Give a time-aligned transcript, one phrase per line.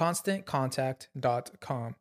[0.00, 1.94] ConstantContact.com.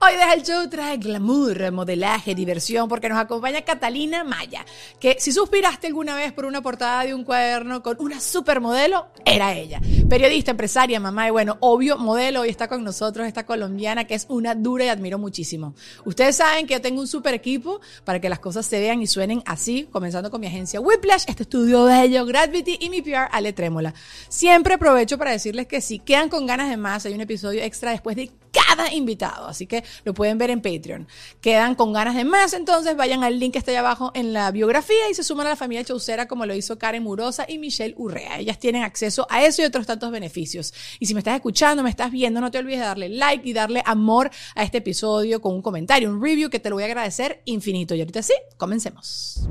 [0.00, 4.64] Hoy desde el show trae glamour, modelaje, diversión, porque nos acompaña Catalina Maya,
[5.00, 9.56] que si suspiraste alguna vez por una portada de un cuaderno con una supermodelo, era
[9.56, 9.80] ella.
[10.08, 14.26] Periodista, empresaria, mamá y bueno, obvio, modelo, hoy está con nosotros esta colombiana que es
[14.28, 15.74] una dura y admiro muchísimo.
[16.04, 19.08] Ustedes saben que yo tengo un super equipo para que las cosas se vean y
[19.08, 23.52] suenen así, comenzando con mi agencia Whiplash, este estudio bello, Gravity y mi PR Ale
[23.52, 23.92] Trémola.
[24.28, 27.90] Siempre aprovecho para decirles que si quedan con ganas de más, hay un episodio extra
[27.90, 31.08] después de cada invitado, así que lo pueden ver en Patreon.
[31.40, 34.50] Quedan con ganas de más, entonces vayan al link que está ahí abajo en la
[34.50, 37.94] biografía y se suman a la familia Chaucera como lo hizo Karen Murosa y Michelle
[37.96, 38.38] Urrea.
[38.38, 40.72] Ellas tienen acceso a eso y otros tantos beneficios.
[40.98, 43.52] Y si me estás escuchando, me estás viendo, no te olvides de darle like y
[43.52, 46.86] darle amor a este episodio con un comentario, un review que te lo voy a
[46.86, 47.94] agradecer infinito.
[47.94, 49.48] Y ahorita sí, comencemos.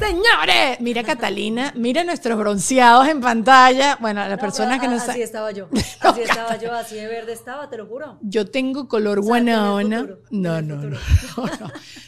[0.00, 3.96] Señores, mira Catalina, mira nuestros bronceados en pantalla.
[4.00, 5.68] Bueno, las personas que no Así estaba yo.
[6.00, 8.18] Así estaba yo, así de verde estaba, te lo juro.
[8.22, 9.98] Yo tengo color O sea, guanaona.
[9.98, 10.96] en el futuro, No, no, no,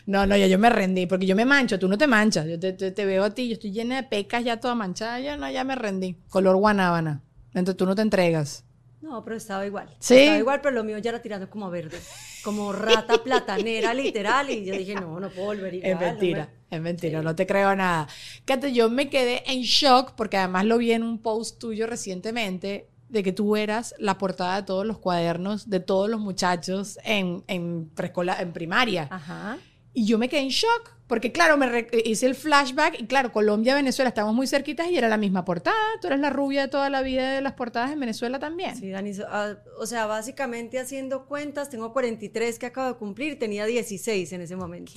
[0.06, 0.36] no, no.
[0.36, 2.46] Ya yo me rendí, porque yo me mancho, tú no te manchas.
[2.46, 5.20] Yo te, te- te veo a ti, yo estoy llena de pecas ya toda manchada,
[5.20, 6.16] ya no, ya me rendí.
[6.30, 7.22] Color guanábana.
[7.54, 8.64] Entonces tú no te entregas.
[9.02, 9.88] No, pero estaba igual.
[9.98, 10.16] ¿Sí?
[10.16, 11.98] Estaba igual, pero lo mío ya era tirando como a verde.
[12.42, 14.48] Como rata platanera, literal.
[14.50, 15.90] Y yo dije, no, no puedo volver igual.
[15.92, 17.24] Es no mentira, me- es mentira, Sí.
[17.24, 18.08] no te creo nada.
[18.44, 22.88] Cate, yo me quedé en shock porque además lo vi en un post tuyo recientemente
[23.08, 27.44] de que tú eras la portada de todos los cuadernos de todos los muchachos en,
[27.46, 29.08] en preescolar, en primaria.
[29.10, 29.58] Ajá.
[29.94, 33.30] Y yo me quedé en shock, porque claro, me re- hice el flashback y claro,
[33.30, 35.76] Colombia, Venezuela, estamos muy cerquitas y era la misma portada.
[36.00, 38.74] Tú eres la rubia de toda la vida de las portadas en Venezuela también.
[38.74, 43.66] Sí, Dani, ah, o sea, básicamente haciendo cuentas, tengo 43 que acabo de cumplir, tenía
[43.66, 44.92] 16 en ese momento.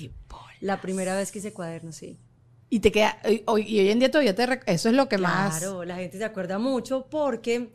[0.62, 2.18] La primera vez que hice cuadernos, sí.
[2.70, 5.18] Y te queda, y hoy, y hoy en día todavía te, eso es lo que
[5.18, 5.60] más...
[5.60, 7.70] Claro, la gente se acuerda mucho porque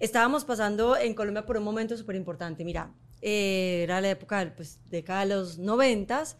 [0.00, 2.64] estábamos pasando en Colombia por un momento súper importante.
[2.64, 2.90] Mira,
[3.22, 6.36] eh, era la época, pues, década de los noventas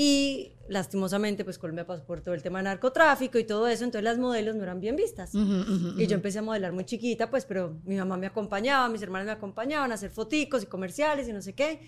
[0.00, 4.04] y lastimosamente, pues Colombia pasó por todo el tema de narcotráfico y todo eso, entonces
[4.04, 5.34] las modelos no eran bien vistas.
[5.34, 8.88] Ujú, ujú, Y yo empecé a modelar muy chiquita, pues, pero mi mamá me acompañaba,
[8.88, 11.80] mis hermanas me acompañaban a hacer foticos y comerciales y no sé qué.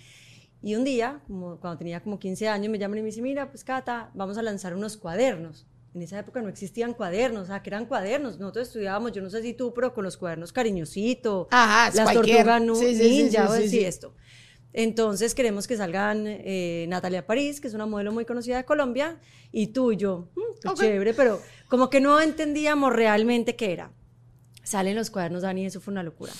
[0.60, 3.48] Y un día, como cuando tenía como 15 años, me llaman y me dicen, mira,
[3.48, 5.66] pues Cata, vamos a lanzar unos cuadernos.
[5.94, 8.40] En esa época no existían cuadernos, o sea, que eran cuadernos.
[8.40, 12.44] Nosotros estudiábamos, yo no sé si tú, pero con los cuadernos cariñosito, Ajá, las cualquier-
[12.44, 13.84] tortugas sí, sí, ninja, sí, o sí.
[13.84, 14.14] esto.
[14.72, 19.18] Entonces queremos que salgan eh, Natalia París, que es una modelo muy conocida de Colombia,
[19.50, 20.78] y tú y yo, mm, Ok.
[20.78, 23.90] chévere, pero como que no entendíamos realmente qué era.
[24.62, 26.32] Salen los cuadernos, Dani, eso fue una locura.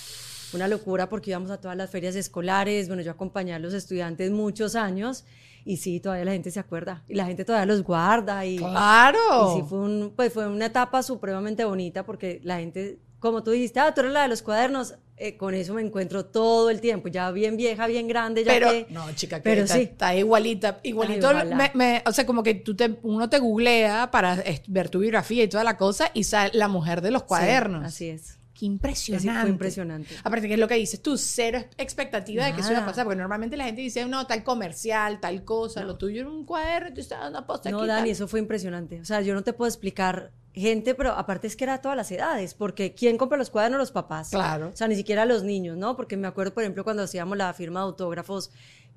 [0.52, 4.32] una locura porque íbamos a todas las ferias escolares, bueno, yo acompañé a los estudiantes
[4.32, 5.24] muchos años
[5.64, 9.18] y sí, todavía la gente se acuerda y la gente todavía los guarda y, Claro.
[9.56, 13.52] y sí fue, un, pues fue una etapa supremamente bonita porque la gente, como tú
[13.52, 16.80] dijiste, ah, tú eres la de los cuadernos, eh, con eso me encuentro todo el
[16.80, 18.86] tiempo, ya bien vieja, bien grande, ya pero, que...
[18.90, 19.82] no, chica, que pero está, sí.
[19.82, 20.80] está igualita.
[20.82, 21.56] Igualito, Ay, ojalá.
[21.56, 25.44] me- me- o sea, como que tú te, uno te googlea para ver tu biografía
[25.44, 27.82] y toda la cosa y sale la mujer de los cuadernos.
[27.92, 28.36] Sí, así es.
[28.54, 29.40] Qué impresionante.
[29.40, 30.14] Fue impresionante.
[30.22, 33.04] Aparte que es lo que dices tú, cero expectativa de que eso iba a pasar,
[33.04, 36.92] porque normalmente la gente dice, no, tal comercial, tal cosa, lo tuyo era un cuaderno,
[36.92, 38.10] tú estabas una posta No, aquí, Dani, tal.
[38.10, 39.00] eso fue impresionante.
[39.00, 41.96] O sea, yo no te puedo explicar gente, pero aparte es que era a todas
[41.96, 43.78] las edades, porque ¿quién compra los cuadernos?
[43.78, 44.30] Los papás.
[44.30, 44.70] Claro.
[44.72, 45.96] O sea, ni siquiera los niños, ¿no?
[45.96, 48.50] Porque me acuerdo, por ejemplo, cuando hacíamos la firma de autógrafos,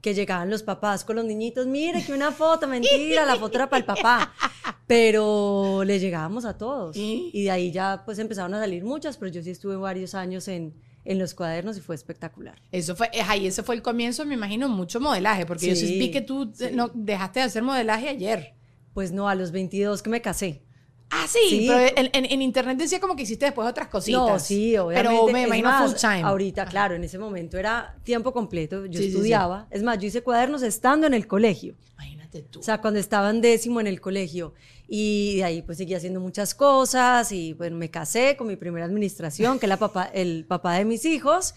[0.03, 3.69] que llegaban los papás con los niñitos, mire que una foto, mentira, la foto era
[3.69, 4.33] para el papá.
[4.85, 6.97] Pero le llegábamos a todos.
[6.97, 7.31] ¿Y?
[7.43, 10.73] De ahí ya pues empezaron a salir muchas, pero yo sí estuve varios años en,
[11.05, 12.61] en los cuadernos y fue espectacular.
[12.69, 15.87] Eso fue, es ahí, ese fue el comienzo, me imagino, mucho modelaje, porque yo sí
[15.87, 16.75] Sí, vi que tú eh, sí.
[16.75, 18.55] no, dejaste de hacer modelaje ayer.
[18.93, 20.63] Pues no, a los 22 que me casé.
[21.09, 21.65] Ah, sí, Sí.
[21.67, 24.19] pero en, en- en internet decía como que hiciste después otras cositas.
[24.19, 25.09] No, sí, obviamente.
[25.15, 26.23] Pero me imagino full time.
[26.23, 28.85] Ahorita, claro, en ese momento era tiempo completo.
[28.87, 29.15] Yo Sí, sí, sí.
[29.17, 29.67] estudiaba.
[29.69, 31.75] Es más, yo hice cuadernos estando en el colegio.
[31.93, 32.59] Imagínate tú.
[32.61, 34.53] O sea, cuando estaba en décimo en el colegio.
[34.87, 38.85] Y de ahí pues seguí haciendo muchas cosas y bueno, me casé con mi primera
[38.85, 41.55] administración, que es la papá, el papá de mis hijos.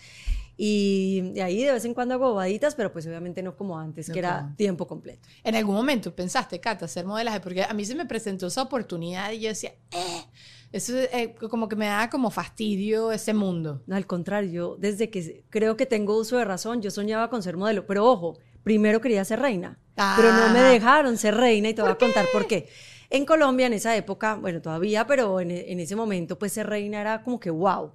[0.56, 4.08] Y de ahí de vez en cuando hago bobaditas, pero pues obviamente no como antes,
[4.08, 5.28] No que era tiempo completo.
[5.44, 9.32] En algún momento pensaste, Cata, hacer modelaje, porque a mí se me presentó esa oportunidad
[9.32, 10.24] y yo decía, eh,
[10.72, 13.82] eso eh, como que me daba como fastidio ese mundo.
[13.86, 17.42] No, al contrario, yo desde que creo que tengo uso de razón, yo soñaba con
[17.42, 17.86] ser modelo.
[17.86, 19.78] Pero ojo, primero quería ser reina.
[19.94, 20.70] Pero no me Ah.
[20.70, 22.68] dejaron ser reina y te voy a contar por qué.
[23.10, 27.00] En Colombia, en esa época, bueno, todavía, pero en, en ese momento, pues ser reina
[27.00, 27.92] era como que wow.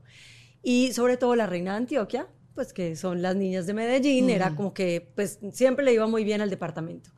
[0.63, 2.27] Y sobre todo la reina de Antioquia,
[2.61, 6.23] pues que son las niñas de Medellín, era como que pues siempre le iba muy
[6.23, 7.09] bien al departamento.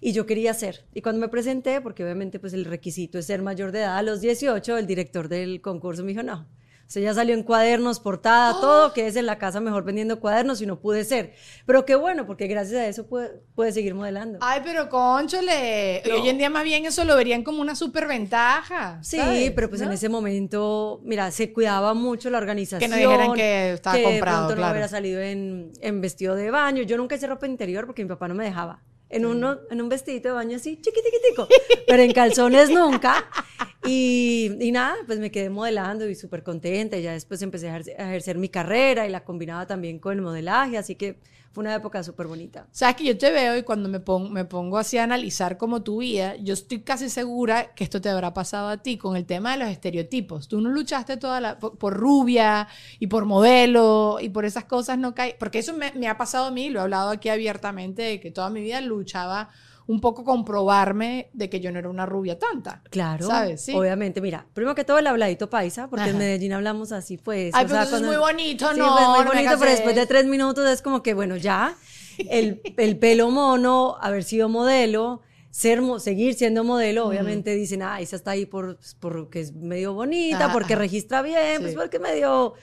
[0.00, 0.86] Y yo quería ser.
[0.94, 4.02] Y cuando me presenté, porque obviamente pues el requisito es ser mayor de edad a
[4.02, 6.48] los 18, el director del concurso me dijo, no,
[6.86, 10.20] o sea, ya salió en cuadernos, portada, todo, que es en la casa mejor vendiendo
[10.20, 11.34] cuadernos y no pude ser.
[11.66, 14.38] Pero qué bueno, porque gracias a eso puede, puede seguir modelando.
[14.40, 16.14] Ay, pero conchole, No.
[16.14, 19.00] hoy en día más bien eso lo verían como una superventaja.
[19.02, 19.50] Sí, ¿sabes?
[19.50, 22.78] pero pues en ese momento, mira, se cuidaba mucho la organización.
[22.80, 24.66] Que no dijeran que estaba que comprado, de pronto claro.
[24.68, 26.82] no hubiera salido en, en vestido de baño.
[26.84, 28.80] Yo nunca hice ropa interior porque mi papá no me dejaba.
[29.08, 31.46] En, uno, en un vestidito de baño así, chiquitiquitico.
[31.86, 33.24] pero en calzones nunca.
[33.86, 36.96] Y, nada, pues me quedé modelando y súper contenta.
[36.96, 40.78] Y ya después empecé a ejercer, mi carrera y la combinaba también con el modelaje.
[40.78, 41.18] Así que
[41.52, 42.66] fue una época súper bonita.
[42.70, 46.36] Sabes que yo te veo y cuando me pongo, así a analizar como tu vida,
[46.36, 49.58] yo estoy casi segura que esto te habrá pasado a ti con el tema de
[49.64, 50.48] los estereotipos.
[50.48, 52.68] Tú no luchaste toda la, por, por rubia
[52.98, 55.36] y por modelo y por esas cosas no cae.
[55.38, 58.30] Porque eso me, me ha pasado a mí, lo he hablado aquí abiertamente, de que
[58.30, 59.50] toda mi vida luchaba
[59.88, 62.82] un poco comprobarme de que yo no era una rubia tanta.
[62.90, 63.60] Claro, ¿Sabes?
[63.64, 63.72] Sí.
[63.74, 64.20] obviamente.
[64.20, 66.18] Mira, primero que todo el habladito paisa, porque en Ajá.
[66.18, 67.54] Medellín hablamos así, pues.
[67.54, 69.54] Ay, o pero sea, eso es cuando- muy bonito, Sí, no, pues, muy no bonito,
[69.58, 71.76] pero después de tres minutos es como que, bueno, ya,
[72.18, 78.16] el, el pelo mono, haber sido modelo, ser, seguir siendo modelo, obviamente dicen, ah, esa
[78.16, 80.82] está ahí por, pues, porque es medio bonita, Ajá, porque ajá.
[80.82, 82.54] registra bien, pues porque es medio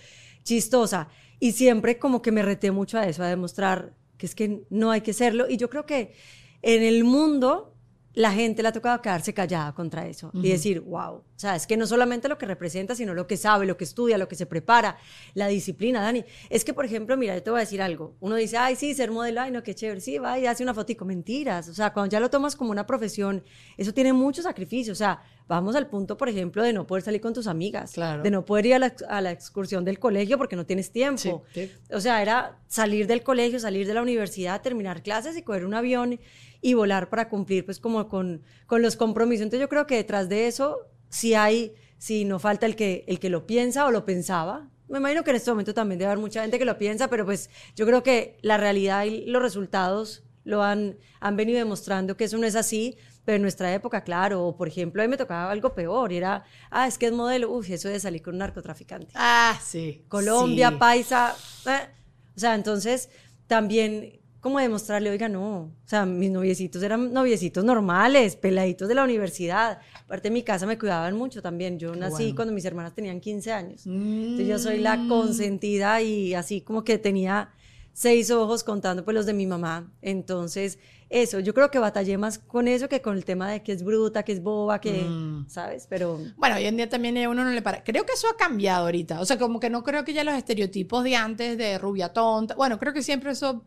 [0.43, 1.07] chistosa.
[1.39, 4.91] Y siempre como que me reté mucho a eso, a demostrar que es que no
[4.91, 5.49] hay que serlo.
[5.49, 6.13] Y yo creo que
[6.63, 7.69] en el mundo
[8.15, 11.65] la gente le ha tocado quedarse callada contra eso y decir, wow, o sea, es
[11.65, 14.35] que no solamente lo que representa, sino lo que sabe, lo que estudia, lo que
[14.35, 14.97] se prepara,
[15.33, 16.23] la disciplina, Dani.
[16.51, 18.15] Es que, por ejemplo, mira, yo te voy a decir algo.
[18.19, 20.75] Uno dice, ay, sí, ser modelo, ay, no, qué chévere, sí, va y hace una
[20.75, 21.05] fotico.
[21.05, 21.67] Mentiras.
[21.69, 23.43] O sea, cuando ya lo tomas como una profesión,
[23.77, 24.93] eso tiene mucho sacrificio.
[24.93, 28.21] O sea, vamos al punto, por ejemplo, de no poder salir con tus amigas, Claro.
[28.21, 31.45] de no poder ir a la, a la excursión del colegio porque no tienes tiempo.
[31.51, 31.71] Sí, sí.
[31.91, 35.73] O sea, era salir del colegio, salir de la universidad, terminar clases y coger un
[35.73, 36.19] avión
[36.63, 39.43] y volar para cumplir pues como con, con los compromisos.
[39.43, 40.79] Entonces yo creo que detrás de eso
[41.09, 44.69] sí hay, sí no falta el que, el que lo piensa o lo pensaba.
[44.87, 47.25] Me imagino que en este momento también debe haber mucha gente que lo piensa, pero
[47.25, 52.23] pues yo creo que la realidad y los resultados lo han, han venido demostrando que
[52.25, 55.17] eso no es así, pero en nuestra época, claro, o por ejemplo, a mí me
[55.17, 58.35] tocaba algo peor, y era, ah, es que es modelo, uff, eso de salir con
[58.35, 59.11] un narcotraficante.
[59.15, 60.05] Ah, sí.
[60.09, 60.75] Colombia, sí.
[60.77, 61.35] paisa.
[61.65, 61.87] eh.
[62.35, 63.09] O sea, entonces
[63.47, 69.05] también como demostrarle, oiga, no, o sea, mis noviecitos eran noviecitos normales, peladitos de la
[69.05, 69.79] universidad.
[70.03, 71.79] Aparte, en mi casa me cuidaban mucho también.
[71.79, 72.35] Yo nací bueno.
[72.35, 73.87] cuando mis hermanas tenían 15 años.
[73.87, 74.21] Mm.
[74.21, 77.51] Entonces yo soy la consentida y así como que tenía
[77.93, 79.89] seis ojos contando pues los de mi mamá.
[80.01, 80.77] Entonces,
[81.09, 83.81] eso, yo creo que batallé más con eso que con el tema de que es
[83.81, 85.47] bruta, que es boba, que, Mm.
[85.47, 85.87] ¿sabes?
[85.89, 87.81] Pero Bueno, hoy en día también a uno no le para.
[87.81, 89.21] Creo que eso ha cambiado ahorita.
[89.21, 92.55] O sea, como que no creo que ya los estereotipos de antes de rubia tonta.
[92.55, 93.63] Bueno, creo que siempre eso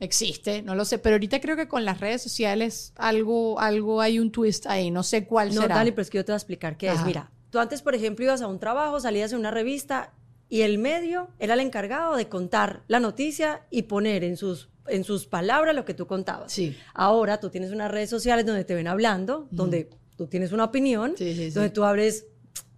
[0.00, 0.98] existe, no lo sé.
[0.98, 4.90] Pero ahorita creo que con las redes sociales algo, algo hay un twist ahí.
[4.90, 5.76] No sé cuál no, será.
[5.76, 7.04] Dani, pero es que yo te voy a explicar qué es.
[7.04, 10.12] Mira, tú antes, por ejemplo, ibas a un trabajo, salías en una revista
[10.48, 15.04] y el medio era el encargado de contar la noticia y poner en sus, en
[15.04, 16.52] sus palabras lo que tú contabas.
[16.52, 16.76] Sí.
[16.94, 21.14] Ahora tú tienes unas redes sociales donde te ven hablando, donde tú tienes una opinión,
[21.16, 21.50] Sí, sí, sí.
[21.50, 22.26] donde tú abres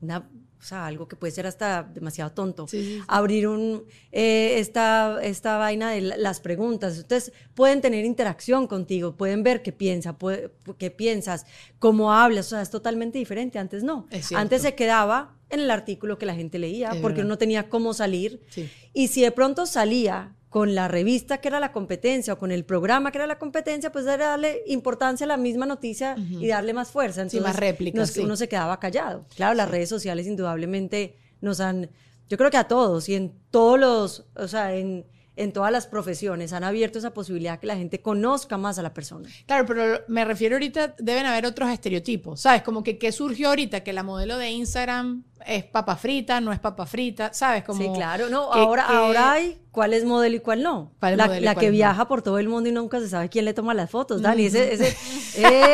[0.01, 0.29] una,
[0.63, 2.69] o sea, algo que puede ser hasta demasiado tonto.
[2.69, 3.03] Sí, sí, sí.
[3.09, 6.97] Abrir un, eh, esta, esta vaina de la- las preguntas.
[6.99, 11.47] Entonces, pueden tener interacción contigo, pueden ver qué piensa, puede- qué piensas,
[11.81, 12.47] cómo hablas.
[12.47, 13.59] O sea, es totalmente diferente.
[13.59, 14.07] Antes no.
[14.37, 17.25] Antes se quedaba en el artículo que la gente leía, Es porque verdad.
[17.27, 18.41] uno no tenía cómo salir.
[18.49, 18.71] Sí.
[18.95, 22.67] Y si de pronto salía con la revista que era la competencia o con el
[22.67, 26.75] programa que era la competencia, pues era darle importancia a la misma noticia y darle
[26.75, 27.23] más fuerza.
[27.23, 28.21] Sí, Entonces, más réplicas, sí.
[28.21, 29.25] uno se quedaba callado.
[29.35, 31.89] Claro, las redes sociales indudablemente nos han,
[32.29, 35.07] yo creo que a todos y en todos los, o sea, en,
[35.37, 38.93] en todas las profesiones han abierto esa posibilidad que la gente conozca más a la
[38.93, 39.31] persona.
[39.47, 42.61] Claro, pero me refiero ahorita, deben haber otros estereotipos, ¿sabes?
[42.61, 46.59] Como que qué surgió ahorita, que la modelo de Instagram es papa frita, no es
[46.59, 47.65] papa frita, ¿sabes?
[47.65, 48.29] Como sí, claro.
[48.29, 50.93] No, que- ahora, que- ahora hay cuál es modelo y cuál no.
[51.01, 51.73] ¿Cuál es la modelo y la cuál que no?
[51.73, 54.47] viaja por todo el mundo y nunca se sabe quién le toma las fotos, Dani.
[54.47, 54.97] Ese, ese,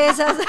[0.08, 0.36] esas...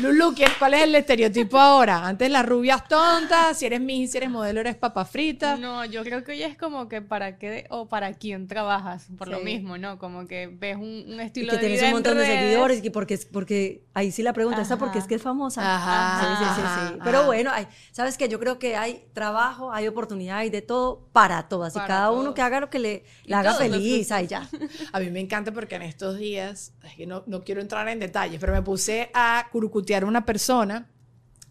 [0.00, 2.06] Lulu, ¿quién- ¿cuál es el estereotipo ahora?
[2.06, 5.56] Antes las rubias tontas, si eres mi, si eres modelo eres papa frita.
[5.56, 9.28] No, yo creo que hoy es como que para qué o para quién trabajas, por
[9.28, 9.44] lo Sí.
[9.44, 9.98] mismo, ¿no?
[9.98, 12.78] Como que ves un, un Y estilo que de tienes vida un montón de seguidores,
[12.78, 15.60] y que porque, porque ahí sí la pregunta está porque es que es famosa.
[15.76, 16.94] Ajá, Sí, sí, sí, sí.
[16.94, 17.04] ajá.
[17.04, 21.08] Pero bueno, hay- sabes que yo creo que hay trabajo, hay oportunidad, hay de todo
[21.12, 21.74] para todas.
[21.74, 22.34] Para y cada uno todos.
[22.34, 24.48] que haga lo que le, Y le haga feliz, ahí ya.
[24.92, 27.98] A mí me encanta porque en estos días, es que no, no quiero entrar en
[28.00, 29.46] detalles, pero me puse a
[29.94, 30.88] a una persona,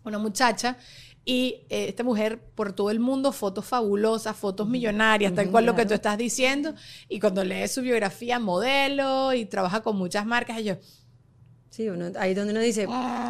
[0.04, 0.78] una muchacha,
[1.26, 5.76] y eh, esta mujer por todo el mundo, fotos fabulosas, fotos millonarias, tal cual lo
[5.76, 6.74] que tú estás diciendo,
[7.08, 10.76] y cuando lees su biografía, modelo, y trabaja con muchas marcas, y yo,
[11.70, 12.88] Sí, uno- ahí donde uno dice,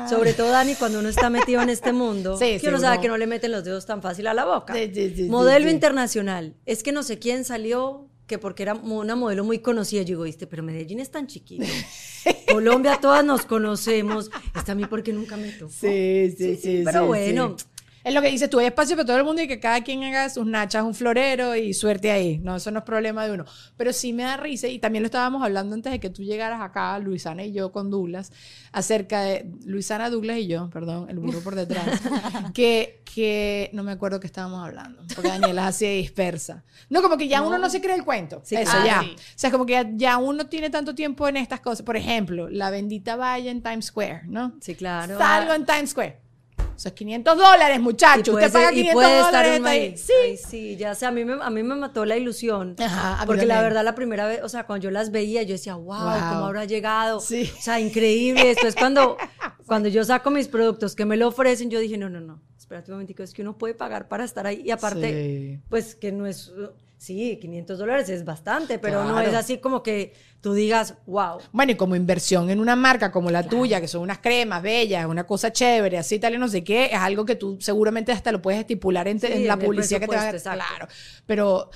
[0.10, 2.94] sobre todo Dani, cuando uno está metido en este mundo, Sí, que sí, uno sabe
[2.96, 4.74] uno- que no le meten los dedos tan fácil a la boca.
[4.74, 6.56] Sí, modelo internacional.
[6.66, 10.04] Es que no sé quién salió, que porque era una modelo muy conocida.
[10.04, 10.48] Yo digo, ¿viste?
[10.48, 11.66] Pero Medellín es tan chiquito.
[12.52, 14.30] Colombia todas nos conocemos.
[14.56, 15.74] Está a mí porque nunca me tocó.
[15.74, 16.82] Sí, sí, sí.
[16.86, 17.66] Pero sí, bueno, sí.
[18.04, 20.04] Es lo que dices tú, hay espacio para todo el mundo y que cada quien
[20.04, 22.38] haga sus nachas, un florero y suerte ahí.
[22.40, 23.46] No, eso no es problema de uno.
[23.76, 26.62] Pero sí me da risa, y también lo estábamos hablando antes de que tú llegaras
[26.62, 28.32] acá, Luisana y yo con Douglas,
[28.72, 31.86] acerca de Luisana, Douglas y yo, perdón, el burro por detrás,
[32.54, 36.64] que, que no me acuerdo qué estábamos hablando, porque Daniela es así de dispersa.
[36.90, 38.42] No, como que ya uno no se cree el cuento.
[38.46, 38.86] Sí, eso claro.
[38.86, 39.02] ya.
[39.02, 39.16] Sí.
[39.18, 41.86] O sea, como que ya, ya uno tiene tanto tiempo en estas cosas.
[41.86, 44.54] Por ejemplo, la bendita valla en Times Square, ¿no?
[44.62, 45.18] sí, claro.
[45.18, 46.29] Salgo en Times Square.
[46.76, 48.32] Eso es 500 dólares, muchacho.
[48.32, 49.66] Puede Usted paga ser- y 500 puede estar dólares.
[49.66, 49.98] ahí.
[49.98, 50.14] Sí.
[50.24, 52.76] Ay, sí, ya sé, a mí, me, a mí me mató la ilusión.
[52.80, 55.76] Ajá, Porque la verdad, la primera vez, o sea, cuando yo las veía, yo decía,
[55.76, 56.20] wow, Wow.
[56.30, 57.20] ¿cómo habrá llegado?
[57.20, 57.52] Sí.
[57.58, 58.46] O sea, increíble.
[58.46, 59.18] Después, cuando,
[59.66, 62.92] cuando yo saco mis productos que me lo ofrecen, yo dije, no, no, no, espérate
[62.92, 64.62] un momentico, es que uno puede pagar para estar ahí.
[64.64, 65.10] Y aparte,
[65.58, 65.62] Sí.
[65.70, 66.52] pues que no es,
[67.00, 71.40] sí, 500 dólares es bastante, pero no es así como que tú digas, wow.
[71.52, 75.06] Bueno, y como inversión en una marca como la tuya, que son unas cremas bellas,
[75.08, 78.32] una cosa chévere, así tal y no sé qué, es algo que tú seguramente hasta
[78.32, 80.66] lo puedes estipular en, te- Sí, en la en publicidad que te presupuesto, exacto.
[80.76, 80.88] Claro.
[81.26, 81.70] Pero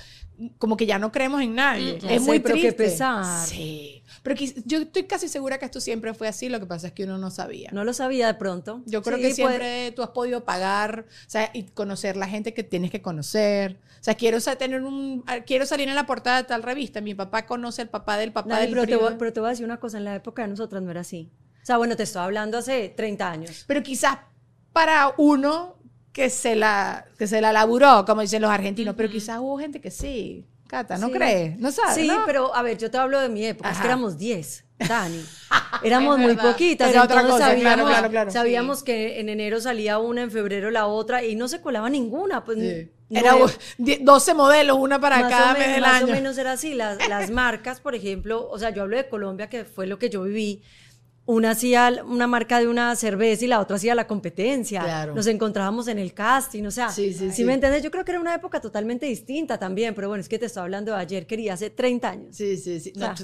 [0.58, 1.98] como que ya no creemos en nadie.
[2.00, 2.84] Ya es sé, muy pero qué triste.
[2.84, 3.46] pesar.
[3.46, 3.93] Sí.
[4.24, 7.04] Pero yo estoy casi segura que esto siempre fue así, lo que pasa es que
[7.04, 7.68] uno no sabía.
[7.72, 8.82] No lo sabía de pronto.
[8.86, 12.26] Yo creo Sí, que puede- siempre tú has podido pagar, o sea, y conocer la
[12.26, 13.78] gente que tienes que conocer.
[14.00, 17.00] O sea, quiero tener un, quiero salir en la portada de tal revista.
[17.02, 19.50] Mi papá conoce al papá del papá Dani, del pero, te pero te voy a
[19.50, 21.30] decir una cosa, en la época de nosotras no era así.
[21.62, 23.64] O sea, bueno, te estoy hablando hace 30 años.
[23.66, 24.18] Pero quizás
[24.72, 25.76] para uno
[26.12, 29.80] que se la, que se la laburó, como dicen los argentinos, pero quizás hubo gente
[29.82, 30.46] que sí.
[30.66, 31.12] Cata, ¿no Sí.
[31.12, 31.58] crees?
[31.58, 31.94] ¿No sabes?
[31.94, 32.22] Sí, no?
[32.26, 33.82] pero a ver, yo te hablo de mi época, es Ajá.
[33.82, 35.24] que éramos 10, Dani.
[35.82, 38.30] Éramos Es muy poquitas, Era otra entonces cosa, claro, sabíamos, claro, claro.
[38.30, 42.44] sabíamos que en enero salía una, en febrero la otra, y no se colaba ninguna.
[42.44, 42.90] Pues, Sí.
[43.10, 46.06] no Era era- die- 12 modelos, una para más cada mes del más año.
[46.06, 46.74] o menos era así.
[46.74, 50.08] Las, las marcas, por ejemplo, o sea, yo hablo de Colombia, que fue lo que
[50.10, 50.62] yo viví.
[51.26, 54.82] Una hacía una marca de una cerveza y la otra hacía la competencia.
[54.82, 55.14] Claro.
[55.14, 57.44] Nos encontrábamos en el casting, o sea, Sí, sí, si sí.
[57.44, 60.38] me entiendes, yo creo que era una época totalmente distinta también, pero bueno, es que
[60.38, 62.36] te estoy hablando de ayer, quería hace 30 años.
[62.36, 62.92] Sí, sí, sí.
[62.96, 63.14] No,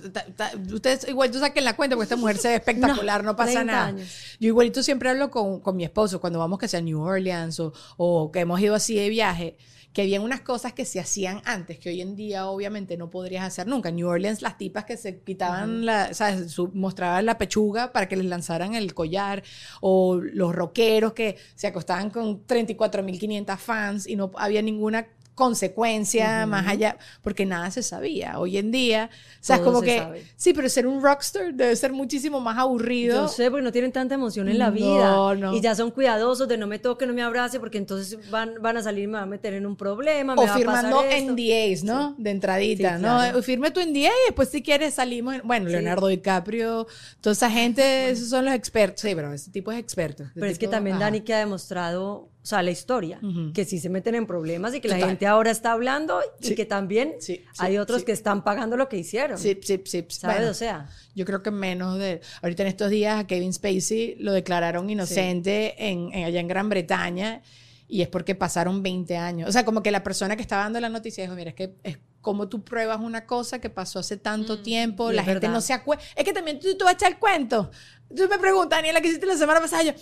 [0.74, 3.52] ustedes igual tú saquen la cuenta porque esta mujer se ve espectacular, no, No, pasa
[3.52, 3.86] 30 nada.
[3.88, 4.08] años.
[4.40, 7.60] Yo igualito siempre hablo con, con mi esposo cuando vamos que sea a New Orleans
[7.60, 9.56] o, o que hemos ido así de viaje,
[9.92, 13.44] que habían unas cosas que se hacían antes, que hoy en día obviamente no podrías
[13.44, 13.88] hacer nunca.
[13.88, 16.52] En New Orleans, las tipas que se quitaban, la, ¿sabes?
[16.52, 19.42] Su- mostraban la pechuga para que les lanzaran el collar,
[19.80, 25.08] o los rockeros que se acostaban con 34.500 fans y no había ninguna
[25.40, 28.38] consecuencia más allá, porque nada se sabía.
[28.38, 30.24] Hoy en día, o sea, es como se que, sabe.
[30.36, 33.22] sí, pero ser un rockstar debe ser muchísimo más aburrido.
[33.22, 35.34] Yo sé, porque no tienen tanta emoción en la No, vida.
[35.34, 35.54] no.
[35.56, 38.76] Y ya son cuidadosos de no me toque, no me abrace, porque entonces van, van
[38.76, 40.34] a salir y me van a meter en un problema.
[40.34, 41.22] me o va a firmando pasar.
[41.22, 42.14] NDAs, ¿no?
[42.18, 43.08] De entradita, Sí, ¿no?
[43.18, 43.42] claro.
[43.42, 45.34] Firme tu NDA y después si quieres salimos.
[45.36, 45.72] en- Bueno, Sí.
[45.72, 46.86] Leonardo DiCaprio,
[47.20, 49.00] toda esa gente, esos son los expertos.
[49.00, 50.24] Sí, pero ese tipo es experto.
[50.34, 51.06] Pero es que también ajá.
[51.06, 53.52] Dani que ha demostrado, o sea, la historia, Ujú.
[53.52, 55.10] que sí se meten en problemas y que la Total.
[55.10, 56.54] gente ahora está hablando y Sí.
[56.54, 59.36] que también Sí, sí, hay otros que están pagando lo que hicieron.
[59.38, 60.06] Sí, sí, sí.
[60.08, 60.36] ¿Sabes?
[60.38, 62.20] Bueno, o sea, Yo creo que menos de...
[62.40, 66.68] Ahorita en estos días a Kevin Spacey lo declararon inocente en, en- allá en Gran
[66.70, 67.42] Bretaña
[67.88, 69.48] y es porque pasaron 20 años.
[69.48, 71.74] O sea, como que la persona que estaba dando la noticia dijo, mira, es que
[71.82, 75.40] es como tú pruebas una cosa que pasó hace tanto tiempo, Mm, y la gente
[75.40, 75.54] verdad.
[75.54, 76.02] no se acuerda.
[76.14, 77.70] Es que también tú, tú vas a echar el cuento.
[78.14, 79.82] Tú me preguntas, Daniela, ¿qué hiciste la semana pasada?
[79.82, 79.92] Yo,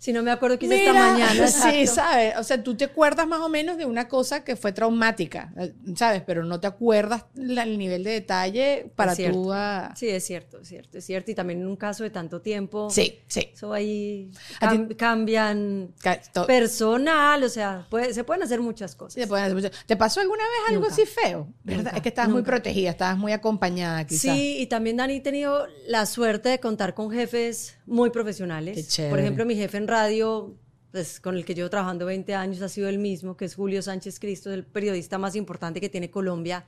[0.00, 1.30] si no me acuerdo qué hice esta mañana.
[1.46, 1.94] Sí, exacto.
[1.94, 2.34] ¿sabes?
[2.38, 5.52] O sea, tú te acuerdas más o menos de una cosa que fue traumática,
[5.94, 6.22] ¿sabes?
[6.26, 9.52] Pero no te acuerdas el nivel de detalle para tú...
[9.94, 11.30] Sí, es cierto, es cierto, es cierto.
[11.30, 13.50] Y también en un caso de tanto tiempo, Sí, sí.
[13.52, 14.30] eso ahí
[14.60, 19.14] A ti- cam- cambian Ca- personal, o sea, puede- se pueden hacer muchas cosas.
[19.14, 19.70] Sí, te pueden hacer mucho.
[19.86, 20.94] ¿Te pasó alguna vez algo Nunca.
[20.94, 21.48] así feo?
[21.62, 21.82] ¿Verdad?
[21.84, 22.50] Nunca, es que estabas muy nunca.
[22.52, 24.34] protegida, estabas muy acompañada, quizás.
[24.36, 28.76] Sí, y también Dani he tenido la suerte de contar con jefes muy profesionales.
[28.76, 29.10] Qué chévere.
[29.10, 30.56] Por ejemplo, mi jefe en radio,
[30.92, 33.82] pues, con el que llevo trabajando 20 años, ha sido el mismo, que es Julio
[33.82, 36.64] Sánchez Cristo, el periodista más importante que tiene Colombia.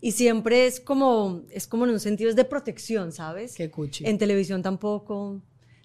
[0.00, 3.54] Y siempre es como, es como en un sentido es de protección, ¿sabes?
[3.54, 4.06] Qué cuchi.
[4.06, 5.40] En televisión tampoco.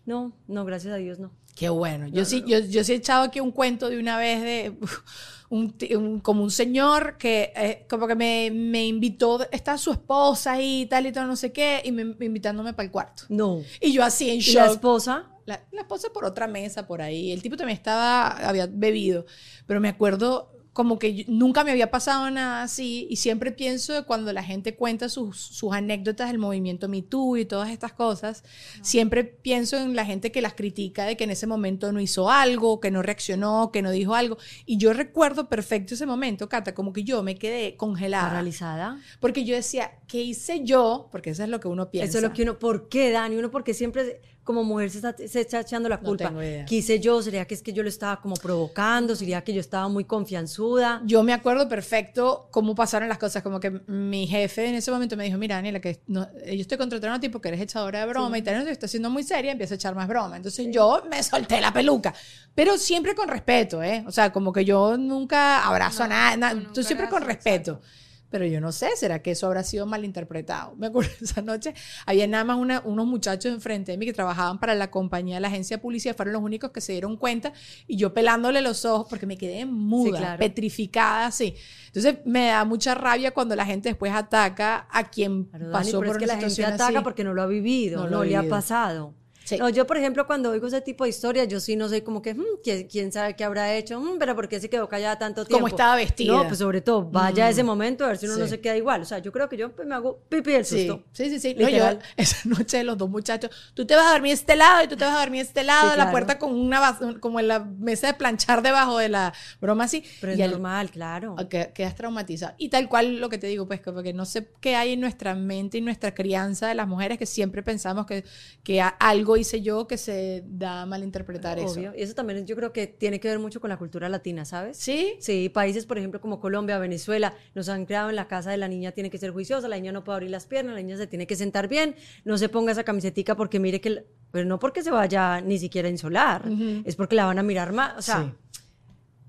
[0.05, 1.31] No, no, gracias a Dios no.
[1.59, 2.07] Qué bueno.
[2.07, 4.77] Yo, sí, Yo, yo sí he echado aquí un cuento de una vez de
[5.49, 10.53] un, un- como un señor que eh, como que me, me invitó, está su esposa
[10.53, 13.23] ahí y tal y tal, no sé qué, y me, me invitándome para el cuarto.
[13.29, 13.61] No.
[13.81, 14.55] Y yo así en ¿Y shock.
[14.55, 15.27] la esposa?
[15.45, 17.31] La, la esposa por otra mesa por ahí.
[17.31, 19.25] El tipo también estaba, había bebido.
[19.65, 23.05] Pero me acuerdo como que nunca me había pasado nada así.
[23.09, 27.35] Y siempre pienso de cuando la gente cuenta sus, sus anécdotas del movimiento Me Too
[27.35, 28.45] y todas estas cosas.
[28.81, 32.29] Siempre pienso en la gente que las critica de que en ese momento no hizo
[32.31, 34.37] algo, que no reaccionó, que no dijo algo.
[34.65, 38.29] Y yo recuerdo perfecto ese momento, Cata, como que yo me quedé congelada.
[38.29, 39.01] Paralizada.
[39.19, 41.09] Porque yo decía, ¿qué hice yo?
[41.11, 42.07] Porque eso es lo que uno piensa.
[42.07, 43.35] Eso es lo que uno, ¿por qué, Dani?
[43.35, 46.25] Uno porque siempre como mujer se está, se está echando la No culpa.
[46.29, 46.65] tengo idea.
[46.65, 47.21] ¿Qué hice yo?
[47.21, 49.15] ¿Sería que es que yo lo estaba como provocando?
[49.15, 50.68] ¿Sería que yo estaba muy confianzuda?
[51.05, 55.15] Yo me acuerdo perfecto cómo pasaron las cosas, como que mi jefe en ese momento
[55.17, 57.99] me dijo, mira, Daniela, que no, eh, yo estoy contratando a ti porque eres echadora
[58.01, 60.37] de broma y tal, no estoy siendo muy seria, empiezo a echar más broma.
[60.37, 62.13] Entonces yo me solté la peluca,
[62.55, 64.03] pero siempre con respeto, ¿eh?
[64.07, 67.81] O sea, como que yo nunca abrazo a No, nada, na- tú siempre con respeto.
[68.29, 70.75] Pero yo no sé, ¿será que eso habrá sido malinterpretado?
[70.75, 71.73] Me acuerdo esa noche,
[72.05, 75.47] había nada más una- unos muchachos enfrente de mí que trabajaban para la compañía, la
[75.47, 77.53] agencia de policía, fueron los únicos que se dieron cuenta
[77.87, 80.39] y yo pelándole los ojos porque me quedé muda, claro.
[80.39, 81.55] petrificada así.
[81.87, 86.17] Entonces me da mucha rabia cuando la gente después ataca a quien pasó por es
[86.17, 87.03] que la gente ataca así.
[87.03, 89.15] porque no lo ha vivido, No no, lo ha le ha pasado.
[89.49, 89.57] Sí.
[89.57, 92.21] No, yo, por ejemplo, cuando oigo ese tipo de historias, yo sí no soy como
[92.21, 93.99] que, "Hmm, ¿quién, quién sabe qué habrá hecho?
[93.99, 95.57] Hmm, pero ¿por qué se quedó callada tanto tiempo?
[95.57, 96.33] ¿Cómo estaba vestida?
[96.33, 98.77] No, pues sobre todo, vaya a ese momento a ver si uno no se queda
[98.77, 99.01] igual.
[99.01, 101.03] O sea, yo creo que yo pues, me hago pipi del susto.
[101.11, 101.39] sí, sí.
[101.39, 101.55] sí.
[101.57, 101.83] No, yo,
[102.17, 104.95] esa noche los dos muchachos, tú te vas a dormir a este lado y tú
[104.95, 106.11] te vas a dormir a este lado, Sí, la claro.
[106.11, 110.03] puerta con una como en la mesa de planchar debajo de la broma así.
[110.21, 111.35] Pero y es al- normal, claro.
[111.49, 112.53] que- quedas traumatizado.
[112.59, 114.99] Y tal cual lo que te digo, pues, que- porque no sé qué hay en
[114.99, 118.23] nuestra mente y nuestra crianza de las mujeres que siempre pensamos que,
[118.63, 121.73] que algo hice yo que se da a malinterpretar eso.
[121.79, 121.93] Obvio.
[121.97, 124.77] Y eso también yo creo que tiene que ver mucho con la cultura latina, ¿sabes?
[124.77, 125.13] ¿Sí?
[125.19, 128.67] Sí, países, por ejemplo, como Colombia, Venezuela, nos han creado en la casa de la
[128.67, 131.07] niña tiene que ser juiciosa, la niña no puede abrir las piernas, la niña se
[131.07, 134.59] tiene que sentar bien, no se ponga esa camisetica porque mire que, el- pero no
[134.59, 136.43] porque se vaya ni siquiera a insolar,
[136.85, 138.59] es porque la van a mirar más, o sea, Sí.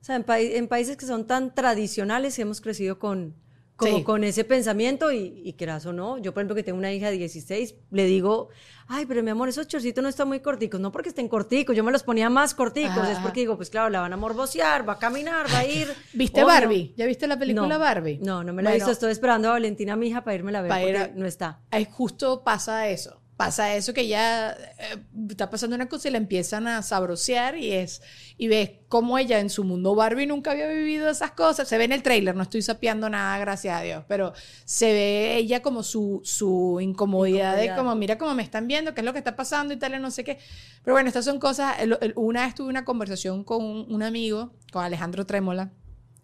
[0.01, 3.35] o sea en, pai- en países que son tan tradicionales hemos crecido con,
[3.81, 4.05] como Sí.
[4.05, 7.11] con ese pensamiento y, y quieras o no, yo por ejemplo que tengo una hija
[7.11, 8.51] de 16, le digo,
[8.87, 11.83] ay, pero mi amor, esos chorcitos no están muy corticos, no porque estén corticos, yo
[11.83, 13.23] me los ponía más corticos, es ajá.
[13.23, 15.89] porque digo, pues claro, la van a morbosear, va a caminar, va a ir.
[16.13, 16.45] ¿Viste.
[16.45, 16.95] Barbie?
[16.97, 18.19] ¿Ya viste la película No, Barbie?
[18.23, 18.91] No, no me la he visto.
[18.91, 21.61] Estoy esperando a Valentina, mi hija, para irme a ver ir porque a- no está.
[21.71, 23.20] Ay, justo pasa eso.
[23.41, 24.99] Pasa eso que ya eh,
[25.31, 28.03] está pasando una cosa y la empiezan a sabrosear y es
[28.37, 31.67] y ves cómo ella en su mundo Barbie nunca había vivido esas cosas.
[31.67, 34.35] Se ve en el tráiler, no estoy sapeando nada, gracias a Dios, pero
[34.67, 37.77] se ve ella como su, su incomodidad, de Incomodidad.
[37.79, 39.99] como mira cómo me están viendo, qué es lo que está pasando y tal, y
[40.01, 40.37] no sé qué.
[40.85, 41.77] Pero bueno, estas son cosas.
[42.17, 45.71] una vez tuve una conversación con un, un amigo, con Alejandro Trémola,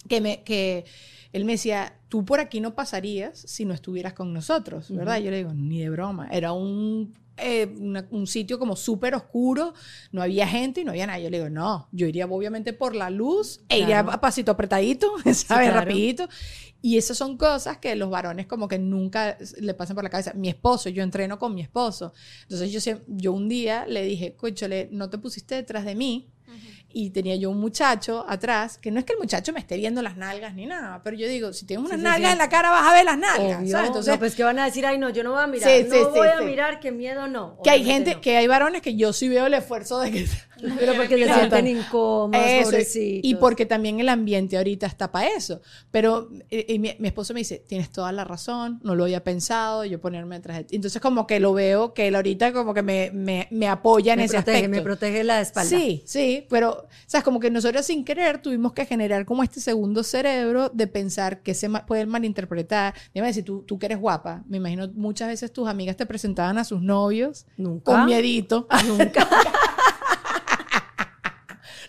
[0.06, 0.84] que, me, que
[1.32, 5.18] él me decía, tú por aquí no pasarías si no estuvieras con nosotros, ¿verdad?
[5.18, 6.28] Yo le digo, ni de broma.
[6.30, 9.74] Era un, eh, una- un sitio como súper oscuro,
[10.12, 11.18] no había gente y no había nada.
[11.18, 15.08] Yo le digo, no, yo iría obviamente por la luz e iría a pasito apretadito,
[15.24, 15.44] ¿sabes?
[15.46, 15.80] claro.
[15.80, 16.28] Rapidito.
[16.82, 20.32] Y esas son cosas que los varones como que nunca le pasan por la cabeza.
[20.34, 22.12] Mi esposo, yo entreno con mi esposo.
[22.42, 26.28] Entonces yo, yo un día le dije, cóchale, no te pusiste detrás de mí.
[26.98, 30.00] Y tenía yo un muchacho atrás, que no es que el muchacho me esté viendo
[30.00, 32.32] las nalgas ni nada, pero yo digo, si tienes unas Sí, nalgas sí.
[32.32, 33.70] en la cara vas a ver las nalgas, Obvio.
[33.70, 33.86] ¿sabes?
[33.88, 35.70] Entonces, no, pues que van a decir, ay, no, yo no voy a mirar.
[35.90, 37.58] No voy a mirar, qué miedo, no.
[37.62, 38.20] que hay gente, no.
[38.22, 40.26] que hay varones que yo sí veo el esfuerzo de que...
[40.78, 45.60] Pero porque se sienten incómodos, y porque también el ambiente ahorita está para eso.
[45.90, 49.22] Pero eh, eh, mi, mi esposo me dice, tienes toda la razón, no lo había
[49.22, 50.76] pensado, yo ponerme detrás de ti.
[50.76, 54.20] Entonces como que lo veo que él ahorita como que me, me, me apoya en
[54.20, 54.76] me ese protege, aspecto.
[54.76, 55.68] me protege la espalda.
[55.68, 60.02] Sí, sí, pero, sabes, como que nosotros sin querer tuvimos que generar como este segundo
[60.02, 62.94] cerebro de pensar que se ma- puede malinterpretar.
[63.14, 66.58] Dime si tú, tú que eres guapa, me imagino muchas veces tus amigas te presentaban
[66.58, 67.84] a sus novios Nunca.
[67.92, 68.66] con miedito.
[68.86, 69.28] Nunca.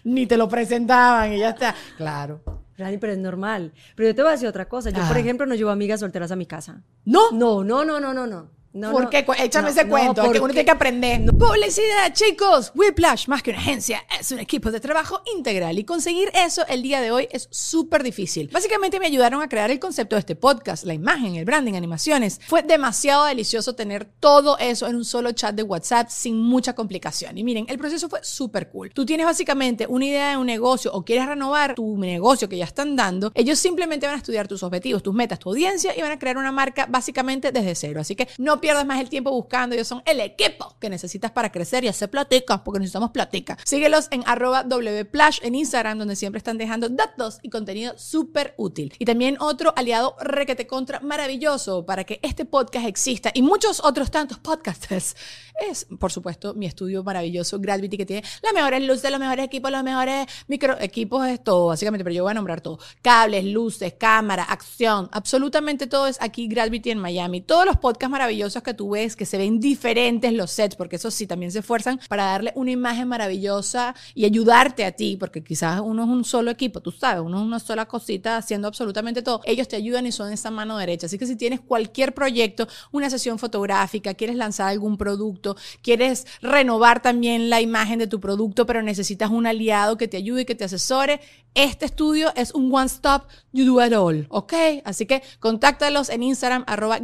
[0.07, 1.75] Ni te lo presentaban y ya está.
[1.97, 2.41] Claro.
[2.77, 3.73] Rani, pero es normal.
[3.95, 4.89] Pero yo te voy a decir otra cosa.
[4.89, 5.09] Yo, Ajá.
[5.09, 6.81] por ejemplo, no llevo amigas solteras a mi casa.
[7.03, 8.49] No, No, no, no, no, no, no.
[8.79, 9.09] No ¿Por no.
[9.09, 9.25] qué?
[9.39, 11.21] Échame No, ese cuento, es que uno porque- tiene que aprender.
[11.37, 12.71] Publicidad, chicos.
[12.75, 16.81] Whiplash, más que una agencia, es un equipo de trabajo integral y conseguir eso el
[16.83, 18.49] día de hoy es súper difícil.
[18.51, 22.39] Básicamente me ayudaron a crear el concepto de este podcast, la imagen, el branding, animaciones.
[22.47, 27.37] Fue demasiado delicioso tener todo eso en un solo chat de WhatsApp sin mucha complicación.
[27.37, 28.91] Y miren, el proceso fue súper cool.
[28.93, 32.65] Tú tienes básicamente una idea de un negocio o quieres renovar tu negocio que ya
[32.65, 36.11] están dando, ellos simplemente van a estudiar tus objetivos, tus metas, tu audiencia y van
[36.11, 38.01] a crear una marca básicamente desde cero.
[38.01, 41.53] Así que no pierdas más el tiempo buscando, ellos son el equipo que necesitas para
[41.53, 43.57] crecer y hacer platica, porque necesitamos platica.
[43.63, 48.93] Síguelos en arroba wplash en Instagram, donde siempre están dejando datos y contenido súper útil.
[48.99, 54.11] Y también otro aliado requete contra maravilloso para que este podcast exista y muchos otros
[54.11, 55.15] tantos podcasters
[55.59, 59.71] es, por supuesto, mi estudio maravilloso Gravity que tiene las mejores luces, los mejores equipos,
[59.71, 62.79] los mejores micro equipos, es todo, básicamente, pero yo voy a nombrar todo.
[63.01, 67.41] Cables, luces, cámara, acción, absolutamente todo es aquí Gravity en Miami.
[67.41, 71.11] Todos los podcasts maravillosos que tú ves, que se ven diferentes los sets, porque eso
[71.11, 75.81] sí, también se esfuerzan para darle una imagen maravillosa y ayudarte a ti, porque quizás
[75.83, 79.41] uno es un solo equipo, tú sabes, uno es una sola cosita haciendo absolutamente todo.
[79.45, 81.07] Ellos te ayudan y son esa mano derecha.
[81.07, 87.01] Así que si tienes cualquier proyecto, una sesión fotográfica, quieres lanzar algún producto, quieres renovar
[87.01, 90.55] también la imagen de tu producto, pero necesitas un aliado que te ayude y que
[90.55, 91.21] te asesore,
[91.53, 94.53] este estudio es un one stop, you do it all, ¿ok?
[94.85, 96.99] Así que contáctalos en Instagram, arroba.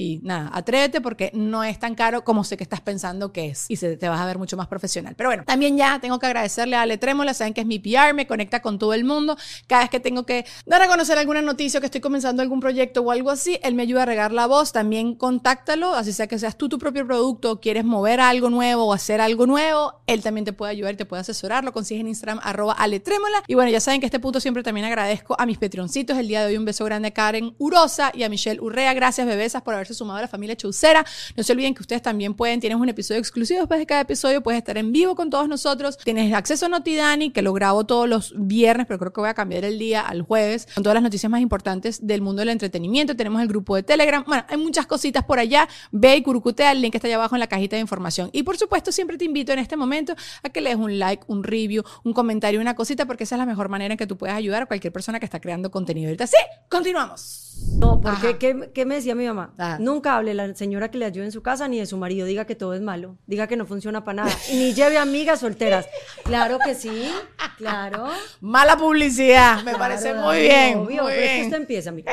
[0.00, 3.66] Y nada, atrévete porque no es tan caro como sé que estás pensando que es.
[3.68, 5.16] Y te vas a ver mucho más profesional.
[5.16, 8.14] Pero bueno, también ya tengo que agradecerle a Ale Trémola, saben que es mi PR,
[8.14, 9.36] me conecta con todo el mundo.
[9.66, 13.00] Cada vez que tengo que dar a conocer alguna noticia, que estoy comenzando algún proyecto
[13.00, 14.70] o algo así, él me ayuda a regar la voz.
[14.70, 18.92] También contáctalo, así sea que seas tú tu propio producto, quieres mover algo nuevo o
[18.92, 21.64] hacer algo nuevo, él también te puede ayudar y te puede asesorar.
[21.64, 23.42] Lo consigues en Instagram, arroba Ale Trémola.
[23.48, 26.16] Y bueno, ya saben que este punto siempre también agradezco a mis Patreoncitos.
[26.18, 28.94] El día de hoy un beso grande a Karen Urosa y a Michelle Urrea.
[28.94, 31.04] Gracias, bebesas, por haberse sumado a la familia Chaucera.
[31.36, 34.42] No se olviden que ustedes también pueden, tienes un episodio exclusivo después de cada episodio,
[34.42, 35.98] puedes estar en vivo con todos nosotros.
[35.98, 39.34] Tienes acceso a Notidani, que lo grabo todos los viernes, pero creo que voy a
[39.34, 43.16] cambiar el día al jueves, con todas las noticias más importantes del mundo del entretenimiento.
[43.16, 44.24] Tenemos el grupo de Telegram.
[44.26, 45.68] Bueno, hay muchas cositas por allá.
[45.90, 48.30] Ve y curucutea, el link está allá abajo en la cajita de información.
[48.32, 51.24] Y por supuesto, siempre te invito en este momento a que le des un like,
[51.26, 54.16] un review, un comentario, una cosita, porque esa es la mejor manera en que tú
[54.16, 56.08] puedas ayudar a cualquier persona que está creando contenido.
[56.08, 56.36] Ahorita sí,
[56.68, 57.48] continuamos.
[57.78, 58.38] No, porque Ajá.
[58.38, 59.52] ¿qué, qué me decía mi mamá?
[59.78, 62.46] Nunca hable la señora que le ayude en su casa ni de su marido, diga
[62.46, 65.86] que todo es malo, diga que no funciona para nada, y ni lleve amigas solteras.
[66.24, 67.10] Claro que sí,
[67.58, 68.08] claro.
[68.40, 70.78] Mala publicidad, me Claro, parece muy bien.
[70.78, 72.12] obvio, muy pero es que usted empieza, amiga.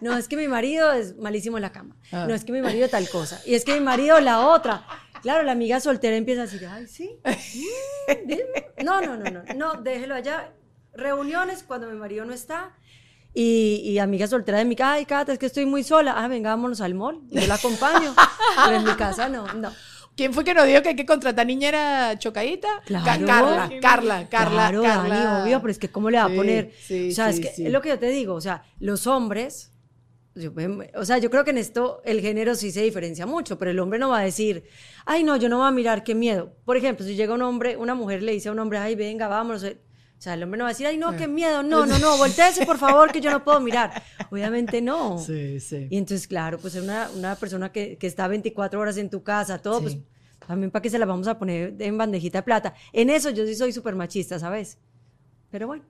[0.00, 1.96] No, es que mi marido es malísimo en la cama.
[2.12, 2.26] Ah.
[2.28, 3.40] No, es que mi marido tal cosa.
[3.46, 4.84] Y es que mi marido la otra.
[5.22, 7.16] Claro, la amiga soltera empieza a decir, ay, sí.
[7.24, 8.42] mm, dime".
[8.84, 9.42] No, no, no, no.
[9.54, 10.50] No, déjelo allá.
[10.94, 12.72] Reuniones cuando mi marido no está.
[13.34, 16.14] Y, y amiga soltera de mi casa, ay, Cata, es que estoy muy sola.
[16.16, 17.20] Ah, venga, vámonos al mall.
[17.30, 18.14] Yo la acompaño.
[18.66, 19.72] Pero en mi casa no, no.
[20.14, 22.68] ¿Quién fue que nos dijo que hay que contratar niñera chocadita?
[22.84, 23.04] Claro.
[23.06, 25.14] Ca- Carla, Carla, Carla, Claro, Carla.
[25.24, 26.72] Dani, obvio, pero es que ¿cómo le va Sí, a poner?
[26.78, 27.66] sí, o sea, sí, es que sí.
[27.66, 29.72] es lo que yo te digo, o sea, los hombres,
[30.34, 30.52] yo
[30.96, 33.78] o sea, yo creo que en esto el género sí se diferencia mucho, pero el
[33.80, 34.64] hombre no va a decir,
[35.06, 36.52] ay, no, yo no voy a mirar, qué miedo.
[36.66, 39.28] Por ejemplo, si llega un hombre, una mujer le dice a un hombre, ay, venga,
[39.28, 39.64] vámonos.
[40.22, 42.16] O sea, el hombre no va a decir, ay, no, qué miedo, no, no, no,
[42.16, 44.00] volteese, por favor, que yo no puedo mirar.
[44.30, 45.18] Obviamente no.
[45.18, 45.88] Sí, sí.
[45.90, 49.58] Y entonces, claro, pues una, una persona que, que está 24 horas en tu casa,
[49.58, 49.82] todo, Sí.
[49.82, 49.98] pues
[50.46, 52.72] también para que se la vamos a poner en bandejita de plata.
[52.92, 54.78] En eso yo sí soy súper machista, ¿sabes?
[55.50, 55.82] Pero bueno,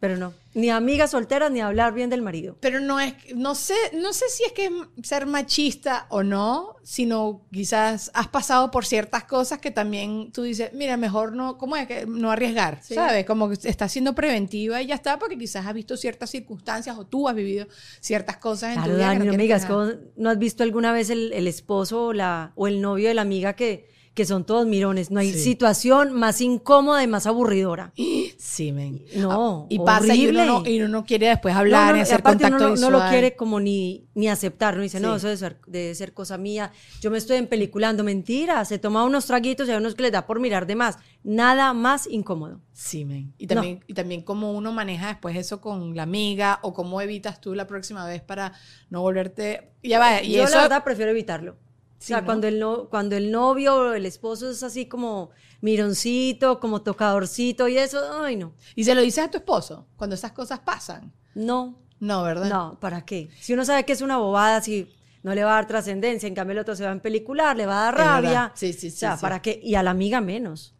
[0.00, 0.32] pero no.
[0.54, 2.56] Ni amigas solteras ni hablar bien del marido.
[2.60, 4.72] Pero no es, no sé, no sé si es que es
[5.06, 10.72] ser machista o no, sino quizás has pasado por ciertas cosas que también tú dices,
[10.72, 12.80] mira, mejor no, ¿cómo es que no arriesgar?
[12.82, 13.24] ¿Sabes?
[13.26, 17.06] Como que estás siendo preventiva y ya está, porque quizás has visto ciertas circunstancias o
[17.06, 17.66] tú has vivido
[18.00, 19.06] ciertas cosas en Claro, tu vida.
[19.06, 19.98] Dani, no amigas, que ¿cómo- nada.
[20.16, 23.22] ¿no has visto alguna vez el, el esposo o, la, o el novio de la
[23.22, 25.10] amiga que, que son todos mirones?
[25.12, 25.38] No hay Sí.
[25.40, 27.92] situación más incómoda y más aburridora.
[28.42, 29.04] Sí, men.
[29.16, 30.72] No, Ah, y pasa y uno, no, horrible.
[30.72, 33.10] y uno no quiere después hablar No, no, hacer aparte contacto uno no, no lo
[33.10, 36.72] quiere como ni, ni aceptar, no dice, no, eso debe ser, debe ser cosa mía,
[37.02, 40.24] yo me estoy empeliculando, mentira, se toma unos traguitos y hay unos que les da
[40.26, 42.62] por mirar de más, nada más incómodo.
[42.72, 43.34] Sí, men.
[43.36, 43.56] Y No.
[43.56, 47.54] también, y también cómo uno maneja después eso con la amiga o cómo evitas tú
[47.54, 48.54] la próxima vez para
[48.88, 49.72] no volverte...
[49.82, 50.56] Ya va, y yo eso...
[50.56, 51.58] la verdad prefiero evitarlo.
[52.00, 52.26] Sí, o sea, ¿no?
[52.26, 57.68] cuando, el no, cuando el novio o el esposo es así como mironcito, como tocadorcito
[57.68, 61.12] y eso, ay no, Y se lo dices a tu esposo cuando esas cosas pasan.
[61.34, 62.48] no, No, ¿verdad?
[62.48, 63.28] no, ¿para qué?
[63.40, 64.90] Si uno sabe que es una bobada, si
[65.22, 67.66] no le va a dar trascendencia, en cambio el otro se va a empelicular, le
[67.66, 68.14] va a dar Es verdad.
[68.22, 68.52] rabia.
[68.54, 69.20] Sí, sí, sí, O sea, sí.
[69.20, 69.60] ¿para qué?
[69.62, 70.74] Y a la amiga menos.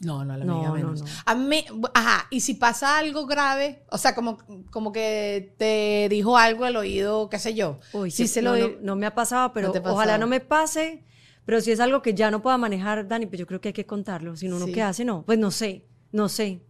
[0.00, 1.00] No, no, la No, amiga no, menos.
[1.02, 1.06] no.
[1.26, 4.38] A mí, ajá, y si pasa algo grave, o sea, como,
[4.70, 7.78] como que te dijo algo al oído, qué sé yo.
[7.92, 10.40] Uy, si que- se lo no, no, no me ha pasado, pero ojalá no me
[10.40, 11.04] pase.
[11.46, 13.72] Pero si es algo que ya no pueda manejar, Dani, pues yo creo que hay
[13.72, 14.36] que contarlo.
[14.36, 14.72] Si no, Sí.
[14.72, 15.22] qué hace, no.
[15.24, 16.62] Pues no sé, no sé.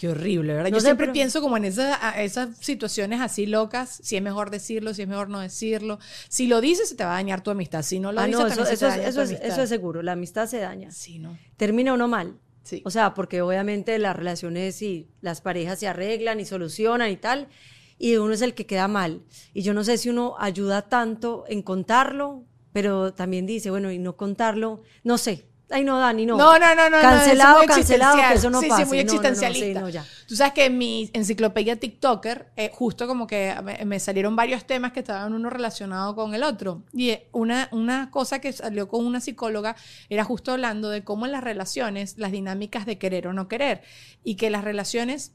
[0.00, 0.70] Qué horrible, ¿verdad?
[0.70, 4.22] No Yo sé, siempre pero- pienso como en esas, esas situaciones así locas, si es
[4.22, 5.98] mejor decirlo, si es mejor no decirlo.
[6.30, 7.82] Si lo dices, se te va a dañar tu amistad.
[7.82, 9.48] Si no lo Ah, dices, no, eso, se te eso, daña eso, tu es, amistad.
[9.50, 10.00] eso es seguro.
[10.02, 10.90] La amistad se daña.
[10.90, 11.36] Sí, ¿no?
[11.58, 12.38] Termina uno mal.
[12.62, 12.80] Sí.
[12.86, 17.48] O sea, porque obviamente las relaciones y las parejas se arreglan y solucionan y tal,
[17.98, 19.20] y uno es el que queda mal.
[19.52, 23.98] Y yo no sé si uno ayuda tanto en contarlo, pero también dice, bueno, y
[23.98, 25.44] no contarlo, no sé.
[25.70, 26.36] Ay, no, Dani, no.
[26.36, 26.96] No, no, no, no.
[26.96, 28.82] no, Cancelado, eso cancelado, que eso no sí, pase.
[28.82, 30.04] Sí, muy No, no, no, existencialista.
[30.04, 30.10] sí.
[30.26, 34.64] Tú sabes que en mi enciclopedia TikToker, eh, justo como que me, me salieron varios
[34.66, 36.82] temas que estaban uno relacionado con el otro.
[36.92, 39.76] Y eh, una, una cosa que salió con una psicóloga
[40.08, 43.82] era justo hablando de cómo en las relaciones, las dinámicas de querer o no querer,
[44.24, 45.32] y que las relaciones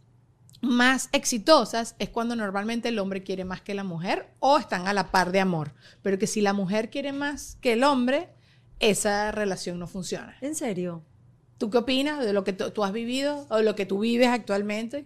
[0.62, 4.94] más exitosas es cuando normalmente el hombre quiere más que la mujer o están a
[4.94, 5.74] la par de amor.
[6.02, 8.30] Pero que si la mujer quiere más que el hombre,
[8.80, 10.36] esa relación no funciona.
[10.42, 11.04] ¿En serio?
[11.58, 15.06] ¿Tú qué opinas de lo que tú has vivido o lo que tú vives actualmente?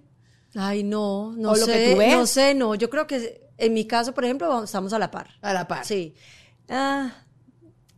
[0.55, 1.61] Ay, no, no ¿O sé.
[1.61, 2.15] lo que tú ves?
[2.15, 2.73] No sé, no.
[2.75, 5.29] Yo creo que en mi caso, por ejemplo, vamos- estamos a la par.
[5.41, 5.85] A la par.
[5.85, 6.15] Sí.
[6.67, 7.11] Ah,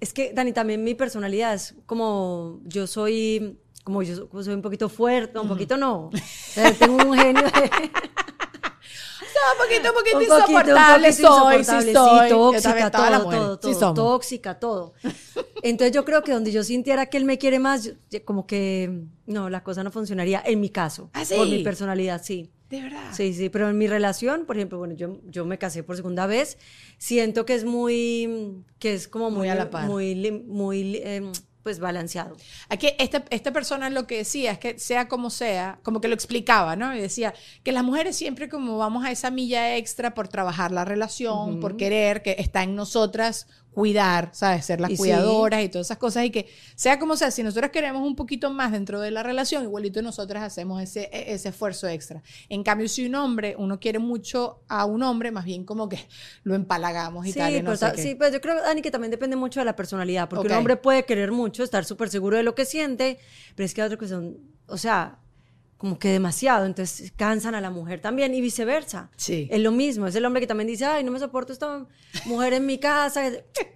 [0.01, 4.61] es que, Dani, también mi personalidad es como, yo soy, como yo so- soy un
[4.61, 6.09] poquito fuerte, un poquito no.
[6.79, 7.49] Tengo un genio de...
[9.51, 12.27] un poquito, un poquito un poquito, un insoportable poquito soy, insoportable, sí soy.
[12.27, 14.93] sí, tóxica, todo, todo, sí todo, tóxica, todo.
[15.63, 19.03] Entonces yo creo que donde yo sintiera que él me quiere más, yo- como que,
[19.25, 21.09] no, la cosa no funcionaría en mi caso.
[21.13, 21.51] ¿Ah, Por sí?
[21.57, 22.49] mi personalidad, sí.
[22.69, 23.11] De verdad.
[23.13, 26.25] Sí, sí, pero en mi relación, por ejemplo, bueno, yo, yo me casé por segunda
[26.25, 26.57] vez,
[26.97, 29.85] siento que es muy, que es como Muy muy, a la par.
[29.87, 30.15] muy,
[30.47, 31.31] muy, em,
[31.63, 32.35] pues balanceado.
[32.69, 36.15] Aquí esta, esta persona lo que decía es que sea como sea, como que lo
[36.15, 36.95] explicaba, ¿no?
[36.95, 40.85] Y decía que las mujeres siempre como vamos a esa milla extra por trabajar la
[40.85, 44.65] relación, por querer, que está en nosotras cuidar, ¿sabes?
[44.65, 44.99] Ser las Y sí.
[45.01, 48.49] cuidadoras y todas esas cosas y que sea como sea, si nosotros queremos un poquito
[48.49, 52.21] más dentro de la relación, igualito nosotras hacemos ese, e- ese esfuerzo extra.
[52.49, 55.99] En cambio, si un hombre, uno quiere mucho a un hombre, más bien como que
[56.43, 58.01] lo empalagamos y Sí, tal, y no pero sé ta- qué.
[58.03, 60.51] sí, pues yo creo, Dani, que también depende mucho de la personalidad, porque Ok.
[60.51, 63.19] un hombre puede querer mucho, estar súper seguro de lo que siente,
[63.55, 65.19] pero es que hay otros que son, o sea,
[65.81, 69.09] como que demasiado, entonces cansan a la mujer también y viceversa.
[69.15, 69.47] Sí.
[69.49, 71.87] Es lo mismo, es el hombre que también dice, ay, no me soporto esta
[72.25, 73.31] mujer en mi casa,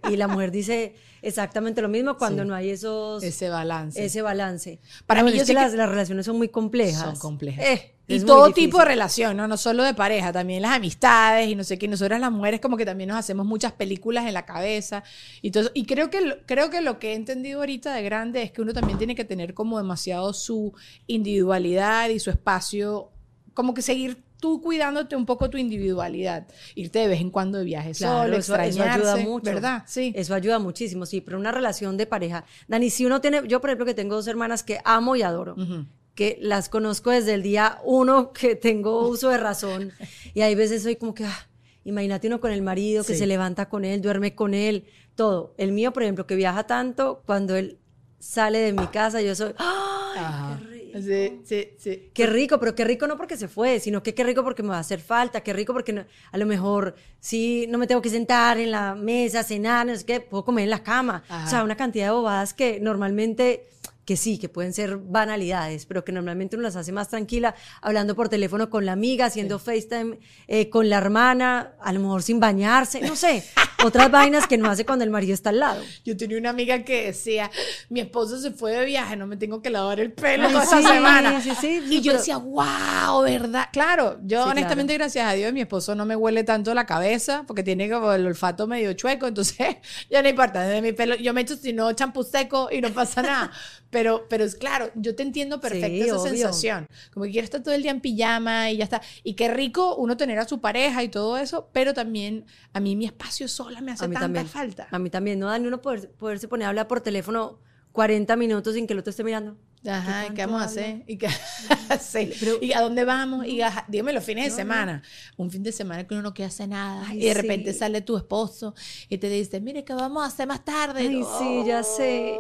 [0.08, 2.48] y la mujer dice exactamente lo mismo cuando Sí.
[2.48, 4.06] no hay esos, ese balance.
[4.06, 4.80] ese balance.
[5.08, 7.02] Para mí bueno, yo es que sé que- las, las relaciones son muy complejas.
[7.02, 7.66] Son complejas.
[7.66, 8.70] Eh, es muy todo difícil.
[8.70, 9.48] tipo de relación, ¿no?
[9.48, 11.88] No solo de pareja, también las amistades y no sé qué.
[11.88, 15.04] Nosotras las mujeres como que también nos hacemos muchas películas en la cabeza
[15.42, 15.72] y todo.
[15.74, 18.74] Y creo que, creo que lo que he entendido ahorita de grande es que uno
[18.74, 20.74] también tiene que tener como demasiado su
[21.08, 23.12] individualidad y su espacio,
[23.54, 26.46] como que seguir tú cuidándote un poco tu individualidad.
[26.76, 29.46] Irte de vez en cuando de viaje Claro, solo, eso, eso ayuda mucho.
[29.46, 29.84] ¿verdad?
[29.88, 30.14] Sí.
[30.16, 32.46] Eso ayuda muchísimo, sí, pero una relación de pareja.
[32.68, 35.56] Dani, si uno tiene, yo por ejemplo que tengo dos hermanas que amo y adoro,
[35.58, 35.86] Ujú.
[36.16, 39.92] Que las conozco desde el día uno que tengo uso de razón,
[40.34, 41.48] y hay veces soy como que, ah,
[41.84, 43.20] imagínate uno con el marido que Sí.
[43.20, 45.54] se levanta con él, duerme con él, todo.
[45.58, 47.78] El mío, por ejemplo, que viaja tanto, cuando él
[48.20, 50.60] sale de mi casa, yo soy, ¡ay, Ajá.
[50.60, 50.82] qué rico!
[50.96, 52.10] Sí, sí, sí.
[52.14, 54.70] Qué rico, pero qué rico no porque se fue, sino que qué rico porque me
[54.70, 58.02] va a hacer falta, qué rico porque no- a lo mejor sí no me tengo
[58.02, 61.24] que sentar en la mesa, cenar, no sé qué, puedo comer en la cama.
[61.28, 61.46] Ajá.
[61.46, 63.68] O sea, una cantidad de bobadas que normalmente
[64.06, 68.16] que sí, que pueden ser banalidades, pero que normalmente uno las hace más tranquila, hablando
[68.16, 72.40] por teléfono con la amiga, haciendo FaceTime eh, con la hermana, a lo mejor sin
[72.40, 73.44] bañarse, no sé,
[73.84, 75.82] otras vainas que no hace cuando el marido está al lado.
[76.04, 77.50] Yo tenía una amiga que decía,
[77.90, 80.66] mi esposo se fue de viaje, no me tengo que lavar el pelo Ay, toda
[80.66, 81.42] sí, esta semana.
[81.42, 83.70] sí, sí, y yo pero- decía, wow, ¿verdad?
[83.74, 87.44] Claro, yo Sí, honestamente, gracias a Dios, mi esposo no me huele tanto la cabeza
[87.48, 89.58] porque tiene como el olfato medio chueco, entonces
[90.12, 92.90] ya no importa, de mi pelo, yo me echo si no champú seco y no
[92.92, 93.52] pasa nada.
[93.96, 96.30] Pero, pero es claro, yo te entiendo perfecto Sí, esa obvio.
[96.32, 96.86] sensación.
[97.14, 99.02] Como que quiero estar todo el día en pijama y ya está.
[99.24, 102.98] Y qué rico uno tener a su pareja y todo eso, pero también a mí
[102.98, 104.48] mi espacio sola me hace A tanta también.
[104.48, 104.90] falta.
[104.92, 105.66] A mí también, ¿no, Dani?
[105.66, 107.60] Uno poder, poderse poner a hablar por teléfono
[107.94, 109.56] 40 minutos sin que el otro esté mirando.
[109.88, 111.04] Ajá, ¿y tanto ¿qué vamos a hacer?
[111.08, 111.30] ¿Y, qué-
[112.02, 113.46] sí, ¿Y a dónde vamos?
[113.46, 115.04] Y ajá, dígame los fines de semana.
[115.38, 117.06] Un fin de semana que uno no quiere hacer nada.
[117.08, 117.80] Ay, y de repente sí.
[117.80, 118.74] sale tu esposo
[119.08, 121.02] y te dice, mire, ¿qué vamos a hacer más tarde?
[121.02, 121.40] Ay, No.
[121.40, 122.38] sí, ya sé.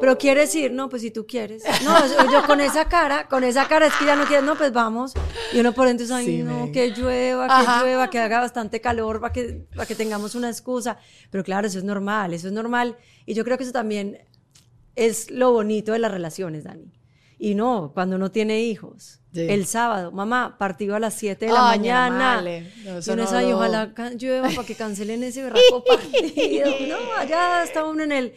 [0.00, 1.62] Pero quieres ir, no, pues si tú quieres.
[1.84, 1.96] No,
[2.30, 5.12] yo- con esa cara, con esa cara es que ya no quieres, no, pues vamos.
[5.52, 7.82] Y uno por dentro dice, ay, Sí, no, que llueva, que Ajá.
[7.82, 10.98] llueva, que haga bastante calor para que, para que tengamos una excusa.
[11.30, 12.96] Pero claro, eso es normal, eso es normal.
[13.26, 14.18] Y yo creo que eso también
[14.96, 16.92] es lo bonito de las relaciones, Dani.
[17.40, 19.20] Y no, cuando uno tiene hijos.
[19.32, 19.42] Sí.
[19.48, 22.06] El sábado, mamá, partido a las 7 de la Ay, mañana.
[22.38, 22.76] animales.
[22.84, 26.70] No, y eso uno no ay, lo- ojalá llueva para que cancelen ese berraco partido.
[26.88, 28.34] No, allá está uno en el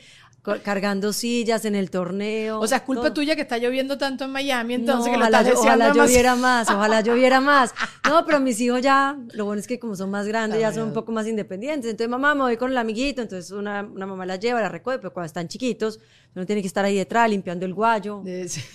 [0.63, 2.59] cargando sillas en el torneo.
[2.59, 3.13] O sea, es culpa todo.
[3.13, 6.35] tuya que está lloviendo tanto en Miami, entonces No, que lo ojalá, estás ojalá lloviera
[6.35, 7.73] más, ojalá lloviera más.
[8.07, 10.87] No, pero mis hijos ya, lo bueno es que como son más grandes, ya son
[10.87, 11.91] un poco más independientes.
[11.91, 13.21] Entonces, mamá, me voy con el amiguito.
[13.21, 15.99] Entonces, una, una mamá la lleva, la recoge, pero cuando están chiquitos,
[16.35, 18.23] uno tiene que estar ahí detrás limpiando el guayo,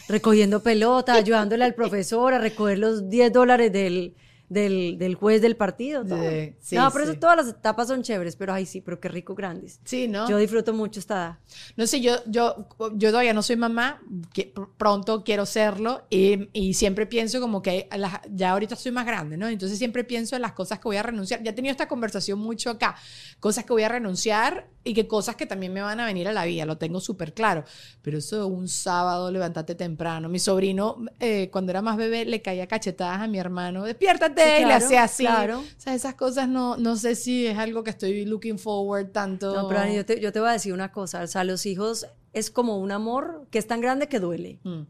[0.08, 4.14] recogiendo pelota, ayudándole al profesor a recoger los 10 dólares del,
[4.48, 6.04] del, del juez del partido.
[6.04, 6.18] todo.
[6.18, 7.08] Sí, sí, no, por sí.
[7.10, 9.80] eso todas las etapas son chéveres, pero ay, sí, pero qué rico grandes.
[9.84, 10.28] Sí, ¿no?
[10.28, 11.38] Yo disfruto mucho esta edad.
[11.76, 14.00] No sé, yo, yo, yo todavía no soy mamá,
[14.32, 18.92] que pr- pronto quiero serlo y, y siempre pienso como que las- ya ahorita soy
[18.92, 19.48] más grande, ¿no?
[19.48, 21.42] Entonces siempre pienso en las cosas que voy a renunciar.
[21.42, 22.96] Ya he tenido esta conversación mucho acá,
[23.40, 26.32] cosas que voy a renunciar y que cosas que también me van a venir a
[26.32, 27.64] la vida, lo tengo súper claro.
[28.02, 30.28] Pero eso de un sábado, levántate temprano.
[30.28, 34.42] Mi sobrino, eh, cuando era más bebé, le caía cachetadas a mi hermano, despiértate, Sí,
[34.42, 35.24] y le claro, hacía así.
[35.24, 35.60] claro.
[35.60, 39.54] O sea, esas cosas no, no sé si es algo que estoy looking forward tanto.
[39.54, 41.22] No, pero yo te, yo te voy a decir una cosa.
[41.22, 44.60] O sea, los hijos es como un amor que es tan grande que duele.
[44.62, 44.82] Mm.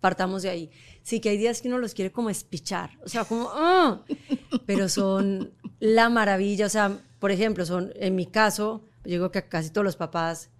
[0.00, 0.70] Partamos de ahí.
[1.02, 2.98] Sí que hay días que uno los quiere como espichar.
[3.04, 3.50] O sea, como...
[3.52, 4.02] ¡ah!
[4.66, 6.66] Pero son la maravilla.
[6.66, 10.50] O sea, por ejemplo, son, en mi caso, yo digo que casi todos los papás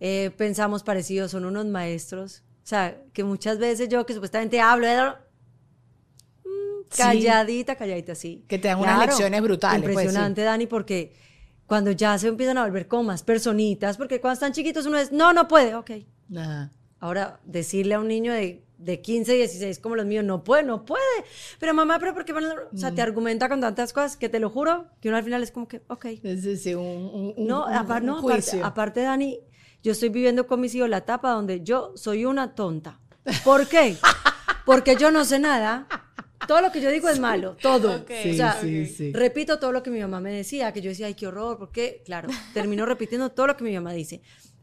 [0.00, 2.42] eh, pensamos parecidos, son unos maestros.
[2.62, 5.16] O sea, que muchas veces yo que supuestamente hablo.
[6.94, 8.44] Calladita, calladita, sí.
[8.48, 9.92] Que te dan unas lecciones brutales, pues.
[9.94, 11.12] Impresionante, Dani, porque
[11.66, 15.10] cuando ya se empiezan a volver como más personitas, porque cuando están chiquitos uno es,
[15.12, 15.90] no, no puede, ok.
[16.36, 16.70] Ajá.
[17.00, 20.84] Ahora, decirle a un niño de, de 15, 16 como los míos, no puede, no
[20.84, 21.02] puede.
[21.58, 23.04] Pero mamá, pero ¿por qué van a-?" O sea, te Mm.
[23.04, 25.82] argumenta con tantas cosas que te lo juro, que uno al final es como que,
[25.88, 26.06] ok.
[26.22, 29.38] Sí, sí, un, un- No, un- apar- un no, aparte, aparte, Dani,
[29.82, 32.98] yo estoy viviendo con mis hijos la etapa donde yo soy una tonta.
[33.44, 33.96] ¿Por qué?
[34.64, 35.86] Porque yo no sé nada.
[36.46, 37.96] Todo lo que yo digo es malo, todo.
[37.96, 38.10] Ok.
[38.30, 39.12] o sea, Sí, sí, sí.
[39.12, 42.02] repito todo lo que mi mamá me decía, que yo decía, ay, qué horror, porque,
[42.04, 44.20] claro, termino repitiendo todo lo que mi mamá dice.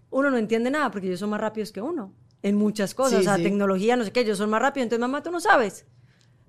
[0.10, 3.24] Uno no entiende nada porque ellos son más rápidos que uno en muchas cosas, o
[3.24, 5.86] sea, tecnología, no sé qué, ellos son más rápidos, entonces mamá, tú no sabes.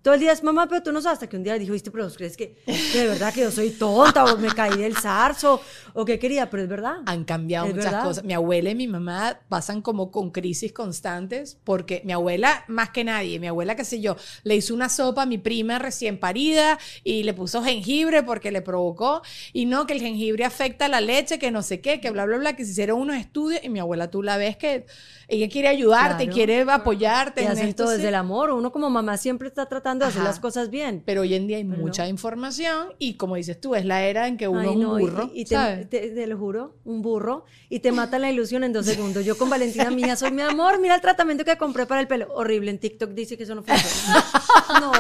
[0.04, 1.14] Todo el día es mamá, pero tú no sabes.
[1.16, 1.90] Hasta que un día dijo, ¿viste?
[1.90, 4.94] Pero ¿vos crees que, que de verdad que yo soy tonta o me caí del
[4.94, 5.62] zarzo
[5.94, 6.50] o qué quería?
[6.50, 6.96] Pero es verdad.
[7.06, 8.04] Han cambiado Es muchas verdad.
[8.06, 8.22] cosas.
[8.24, 13.02] Mi abuela y mi mamá pasan como con crisis constantes porque mi abuela, más que
[13.02, 16.78] nadie, mi abuela, qué sé yo, le hizo una sopa a mi prima recién parida
[17.02, 19.22] y le puso jengibre porque le provocó
[19.54, 22.36] y no, que el jengibre afecta la leche, que no sé qué, que bla, bla,
[22.36, 24.84] bla, que se hicieron unos estudios y mi abuela tú la ves que
[25.28, 26.34] ella quiere ayudarte, Claro.
[26.34, 27.40] quiere apoyarte.
[27.40, 27.96] Y en hacen esto, todo sí.
[27.96, 28.50] desde el amor.
[28.50, 31.02] Uno como mamá siempre está tratando de hacer las cosas bien.
[31.04, 32.09] Pero hoy en día hay Pero mucha no.
[32.11, 35.02] información y como dices tú, es la era en que uno Ay, es un y-
[35.04, 35.30] burro.
[35.35, 35.88] Y, te, ¿sabes?
[35.90, 37.44] te- te lo juro, un burro.
[37.68, 39.24] Y te mata la ilusión en dos segundos.
[39.24, 40.80] Yo con Valentina mía soy mi amor.
[40.80, 42.28] Mira el tratamiento que compré para el pelo.
[42.35, 42.70] Horrible.
[42.70, 44.24] En TikTok dice que eso no funciona.
[44.80, 44.92] no.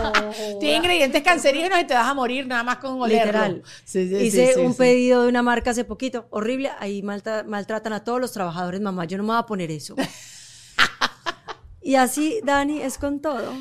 [0.58, 3.24] Tiene ingredientes cancerígenos y te vas a morir nada más con olerlo.
[3.26, 3.62] Literal.
[3.84, 6.26] Sí, sí, Hice sí, un pedido de una marca hace poquito.
[6.30, 6.70] Horrible.
[6.80, 9.04] Ahí malta- maltratan a todos los trabajadores, mamá.
[9.04, 9.94] Yo no me voy a poner eso.
[11.82, 13.52] y así, Dani, es con todo.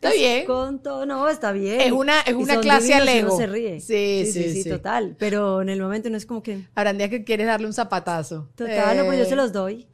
[0.00, 0.46] Está Es bien.
[0.46, 1.80] Con todo, no, está bien.
[1.80, 3.36] Es una- es una clase divinos al y uno ego.
[3.36, 3.80] se ríe.
[3.80, 4.68] Sí, sí, sí.
[4.70, 5.16] total.
[5.18, 6.68] Pero en el momento no es como que.
[6.76, 8.48] Habrán días que quieres darle un zapatazo.
[8.54, 9.88] Total, no, pues yo Eh, se los doy.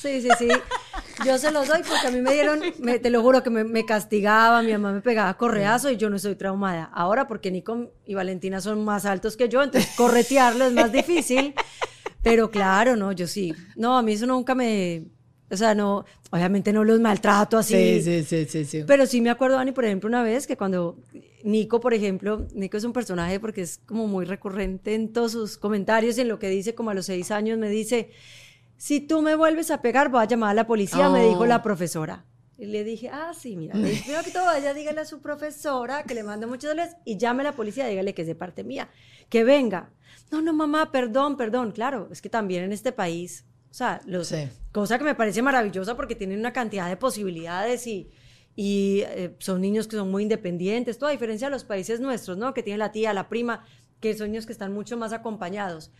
[0.00, 0.48] Sí, sí, sí.
[1.24, 3.62] Yo se los doy porque a mí me dieron, me- te lo juro que me,
[3.62, 6.90] me castigaba, mi mamá me pegaba correazo y yo no estoy traumada.
[6.92, 11.54] Ahora porque Nico y Valentina son más altos que yo, entonces corretearlo es más difícil.
[12.24, 13.54] Pero claro, no, yo sí.
[13.76, 15.04] No, a mí eso nunca me...
[15.52, 17.74] O sea, no, obviamente no los maltrato así.
[17.74, 18.84] Sí, sí, sí, sí, sí.
[18.86, 20.98] Pero sí me acuerdo, Dani, por ejemplo, una vez que cuando
[21.44, 25.58] Nico, por ejemplo, Nico es un personaje porque es como muy recurrente en todos sus
[25.58, 28.10] comentarios y en lo que dice, como a los seis años, me dice,
[28.78, 31.46] si tú me vuelves a pegar, voy a llamar a la policía, me dijo Oh.
[31.46, 32.24] la profesora.
[32.58, 36.14] Y le dije, ah, sí, mira, primero que todo, vaya, dígale a su profesora que
[36.14, 38.88] le manda muchos dólares y llame a la policía, dígale que es de parte mía,
[39.28, 39.90] que venga.
[40.30, 41.72] No, no, mamá, perdón, perdón.
[41.72, 44.48] Claro, es que también en este país, o sea, los, Sí.
[44.70, 48.10] cosa que me parece maravillosa porque tienen una cantidad de posibilidades y,
[48.54, 52.52] y eh, son niños que son muy independientes, toda diferencia de los países nuestros, ¿no?
[52.52, 53.64] Que tienen la tía, la prima,
[53.98, 55.90] que son niños que están mucho más acompañados.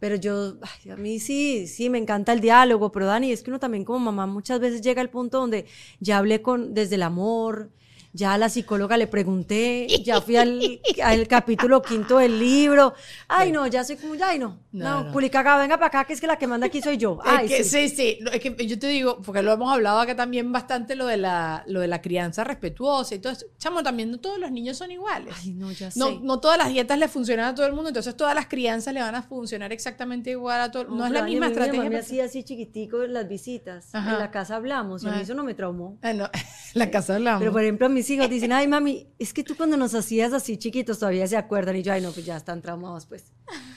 [0.00, 3.50] Pero yo, ay, a mí sí, sí, me encanta el diálogo, pero Dani, es que
[3.50, 5.66] uno también como mamá muchas veces llega al punto donde
[6.00, 7.70] ya hablé con, desde el amor,
[8.12, 12.92] ya a la psicóloga le pregunté, ya fui al, al capítulo quinto del libro,
[13.28, 15.12] ay no, ya soy como, ay no, No, no, no.
[15.12, 17.18] Culicaga, venga para acá, que es que la que manda aquí soy yo.
[17.24, 17.88] Ay, es que, sí.
[17.88, 21.16] sí, es que yo te digo, porque lo hemos hablado acá también bastante, lo de
[21.16, 23.46] la, lo de la crianza respetuosa y todo eso.
[23.58, 25.34] Chamo, también no todos los niños son iguales.
[25.40, 25.98] Ay, no, ya sé.
[25.98, 28.94] No, no todas las dietas le funcionan a todo el mundo, entonces todas las crianzas
[28.94, 30.84] le van a funcionar exactamente igual a todo.
[30.84, 31.78] No, es la misma Mi estrategia.
[31.80, 33.92] mamá me hacía así chiquitico en las visitas.
[33.92, 34.12] Ajá.
[34.12, 35.98] En la casa hablamos y a mí eso no me traumó.
[36.02, 36.28] Ah, no,
[36.74, 37.40] la casa hablamos.
[37.40, 40.56] Pero por ejemplo, mis hijos dicen, ay mami, es que tú cuando nos hacías así
[40.58, 41.74] chiquitos todavía se acuerdan.
[41.76, 43.32] Y yo, ay no, pues ya están traumados pues.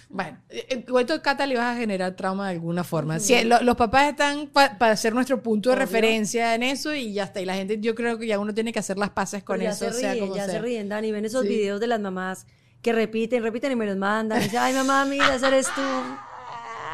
[0.10, 3.20] Bueno, eh, igual tú, Cata, le vas a generar trauma de alguna forma.
[3.20, 5.86] Sí, lo- los papás están para ser nuestro punto de Obvio.
[5.86, 7.42] referencia en eso y ya está.
[7.42, 9.72] Y la gente, yo creo que ya uno tiene que hacer las paces con ya
[9.72, 10.54] eso, se sea ríen, como ya sea.
[10.56, 11.12] se ríen, Dani.
[11.12, 11.48] Ven esos Sí.
[11.50, 12.46] videos de las mamás
[12.84, 14.40] que repiten, repiten y me los mandan.
[14.40, 15.82] Y dicen, ay mamá, mira, ese eres tú.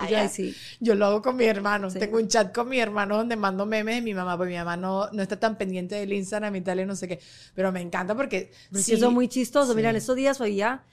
[0.07, 0.55] Y yo, ay sí.
[0.79, 1.89] Yo lo hago con mi hermano.
[1.89, 1.99] Sí.
[1.99, 4.77] Tengo un chat con mi hermano donde mando memes de mi mamá, porque mi mamá
[4.77, 7.19] no, no está tan pendiente del Instagram y tal, y no sé qué.
[7.53, 8.49] Pero me encanta porque.
[8.73, 9.75] Sí, son muy chistosos.
[9.75, 10.83] Mira, en estos días hoy ya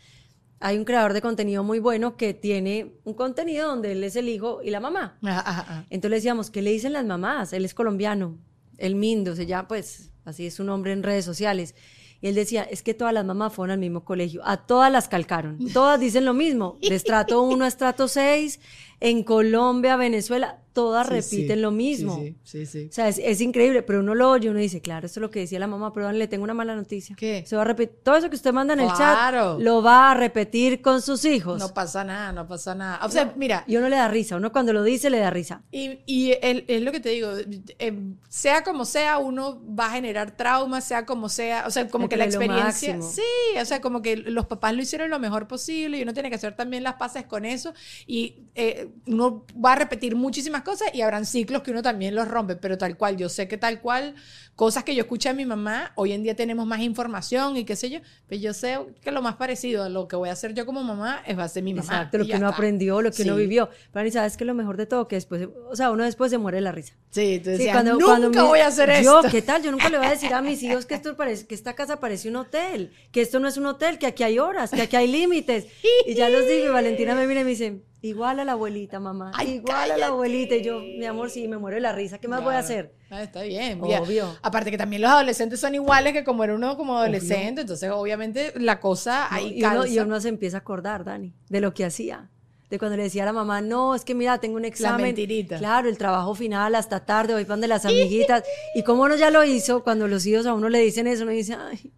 [0.61, 4.28] hay un creador de contenido muy bueno que tiene un contenido donde él es el
[4.28, 5.18] hijo y la mamá.
[5.22, 5.86] Ajá, ajá, ajá.
[5.90, 7.52] Entonces le decíamos, ¿qué le dicen las mamás?
[7.52, 8.38] Él es colombiano,
[8.78, 11.74] el Mindo, se llama, pues, así es su nombre en redes sociales.
[12.20, 15.07] Y él decía, es que todas las mamás fueron al mismo colegio, a todas las
[15.09, 18.59] calcaron, todas dicen lo mismo, de estrato 1 a estrato 6,
[19.01, 22.16] en Colombia, Venezuela, todas Sí, repiten sí, lo mismo.
[22.16, 22.88] Sí, sí, sí.
[22.90, 25.30] O sea, es, es increíble, pero uno lo oye, uno dice, claro, esto es lo
[25.30, 27.16] que decía la mamá, pero le tengo una mala noticia.
[27.16, 27.44] ¿Qué?
[27.47, 30.14] Se va a repetir, todo eso que usted manda en el chat, lo va a
[30.14, 31.59] repetir con sus hijos.
[31.59, 33.01] No pasa nada, no pasa nada.
[33.07, 35.62] O sea, mira, y uno le da risa, uno cuando lo dice le da risa.
[35.70, 37.30] Y, y es lo que te digo,
[37.78, 42.05] eh, sea como sea, uno va a generar traumas, sea como sea, o sea, como
[42.05, 43.22] que que la experiencia, sí,
[43.59, 46.36] o sea, como que los papás lo hicieron lo mejor posible y uno tiene que
[46.36, 47.72] hacer también las paces con eso
[48.07, 52.28] y eh, uno va a repetir muchísimas cosas y habrán ciclos que uno también los
[52.28, 54.14] rompe, pero tal cual, yo sé que tal cual,
[54.57, 57.76] cosas que yo escuché a mi mamá, hoy en día tenemos más información y qué
[57.76, 60.54] sé yo, pero yo sé que lo más parecido a lo que voy a hacer
[60.54, 61.84] yo como mamá es va a ser mi mamá.
[61.84, 62.57] Exacto, lo que uno está.
[62.57, 63.40] aprendió, lo que uno Sí.
[63.42, 63.68] vivió.
[63.92, 66.38] Pero ni sabes que lo mejor de todo, que después, o sea, uno después se
[66.38, 66.94] muere de la risa.
[67.11, 69.30] Sí, tú Sí, decías, nunca mi- voy a hacer yo, esto.
[69.30, 69.62] ¿qué tal?
[69.62, 72.00] Yo nunca le voy a decir a mis hijos que esto parece, que esta casa
[72.00, 74.96] parece un hotel, que esto no es un hotel, que aquí hay horas, que aquí
[74.96, 75.66] hay límites.
[76.07, 79.32] Y ya los y Valentina me mira y me dice, igual a la abuelita, mamá,
[79.34, 80.54] Ay, igual a la abuelita.
[80.57, 82.94] Y yo, mi amor, sí, me muero de la risa, ¿qué más voy a hacer?
[83.11, 83.80] Ah, está bien.
[83.80, 84.02] bien.
[84.02, 84.36] Obvio.
[84.42, 88.52] Aparte que también los adolescentes son iguales que como era uno como adolescente, entonces obviamente
[88.57, 91.72] la cosa No, ahí y, uno, y uno se empieza a acordar, Dani, de lo
[91.72, 92.30] que hacía.
[92.70, 95.02] De cuando le decía a la mamá, no, es que mira, tengo un examen.
[95.06, 95.56] mentirita.
[95.58, 98.42] Claro, el trabajo final hasta tarde, voy pan de las amiguitas.
[98.74, 101.30] y como uno ya lo hizo, cuando los hijos a uno le dicen eso, uno
[101.32, 101.92] dice, ay,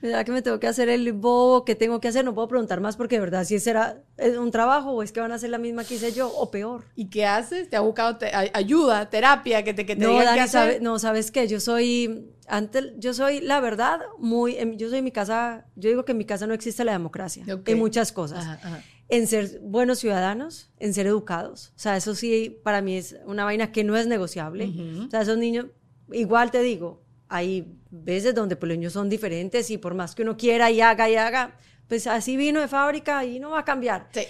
[0.00, 1.64] ¿verdad que me tengo que hacer el bobo?
[1.64, 2.24] ¿Qué tengo que hacer?
[2.24, 4.00] No puedo preguntar más porque de verdad si será
[4.38, 6.84] un trabajo o es que van a hacer la misma que hice yo o peor.
[6.94, 7.68] ¿Y qué haces?
[7.68, 10.60] ¿Te ha buscado te- ayuda, terapia, que te, que te No, digan qué Dani, hacer?
[10.60, 11.48] sabe- no, ¿sabes qué?
[11.48, 15.88] Yo soy, antes, yo soy, la verdad, muy, en- yo soy en mi casa, yo
[15.90, 18.44] digo que en mi casa no existe la democracia, en muchas cosas.
[18.44, 18.82] Ajá, ajá.
[19.08, 21.72] En ser buenos ciudadanos, en ser educados.
[21.76, 24.66] O sea, eso sí, para mí es una vaina que no es negociable.
[24.66, 25.06] Ujú.
[25.06, 25.66] O sea, esos niños,
[26.12, 30.22] igual te digo, hay veces donde pues, los niños son diferentes y por más que
[30.22, 31.56] uno quiera y haga y haga,
[31.88, 34.08] pues así vino de fábrica y no va a cambiar.
[34.12, 34.22] Sí.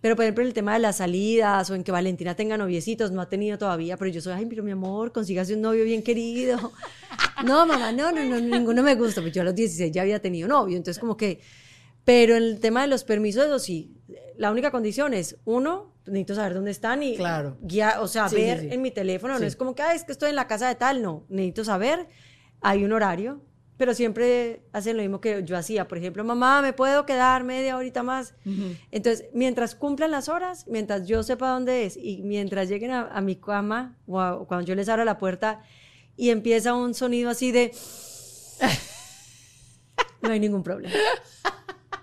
[0.00, 3.20] Pero, por ejemplo, el tema de las salidas o en que Valentina tenga noviecitos, no
[3.20, 6.72] ha tenido todavía, pero yo soy, ay, pero mi amor, consígase un novio bien querido.
[7.44, 10.22] No, mamá, no, no, no, ninguno me gusta, pues yo a los 16 ya había
[10.22, 11.40] tenido novio, entonces como que,
[12.06, 13.92] pero en el tema de los permisos, eso sí,
[14.38, 17.58] la única condición es, uno, necesito saber dónde están y Claro.
[17.60, 18.68] guiar, o sea, Sí, sí, ver sí.
[18.70, 19.40] en mi teléfono, Sí.
[19.42, 21.64] no es como que, ay, es que estoy en la casa de tal, no, necesito
[21.64, 22.06] saber,
[22.60, 23.42] hay un horario,
[23.76, 27.76] pero siempre hacen lo mismo que yo hacía, por ejemplo, mamá, ¿me puedo quedar media
[27.76, 28.34] horita más?
[28.90, 33.20] Entonces, mientras cumplan las horas, mientras yo sepa dónde es y mientras lleguen a, a
[33.20, 35.60] mi cama o, a- o cuando yo les abra la puerta
[36.16, 37.72] y empieza un sonido así de...
[40.22, 40.94] no hay ningún problema.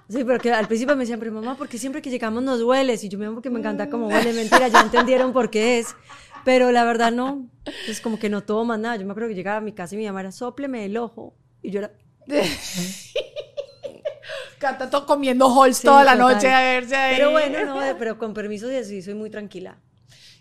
[0.10, 3.04] Sí, pero que al principio me decían, pero mamá, porque siempre que llegamos nos hueles?
[3.04, 4.34] Y yo, amor, porque me encanta cómo huele.
[4.34, 5.96] Mentira, ya entendieron por qué es.
[6.46, 7.48] Pero la verdad no.
[7.88, 8.98] Es como que no todo más nada.
[8.98, 11.34] Yo me acuerdo que llegaba a mi casa y mi mamá era, sópleme el ojo.
[11.62, 11.94] Y yo era,
[14.60, 16.36] Cata todo comiendo halls Sí, toda la total.
[16.36, 17.16] noche a verse ahí.
[17.18, 19.78] pero bueno, no, eh, pero con permiso y así soy muy tranquila.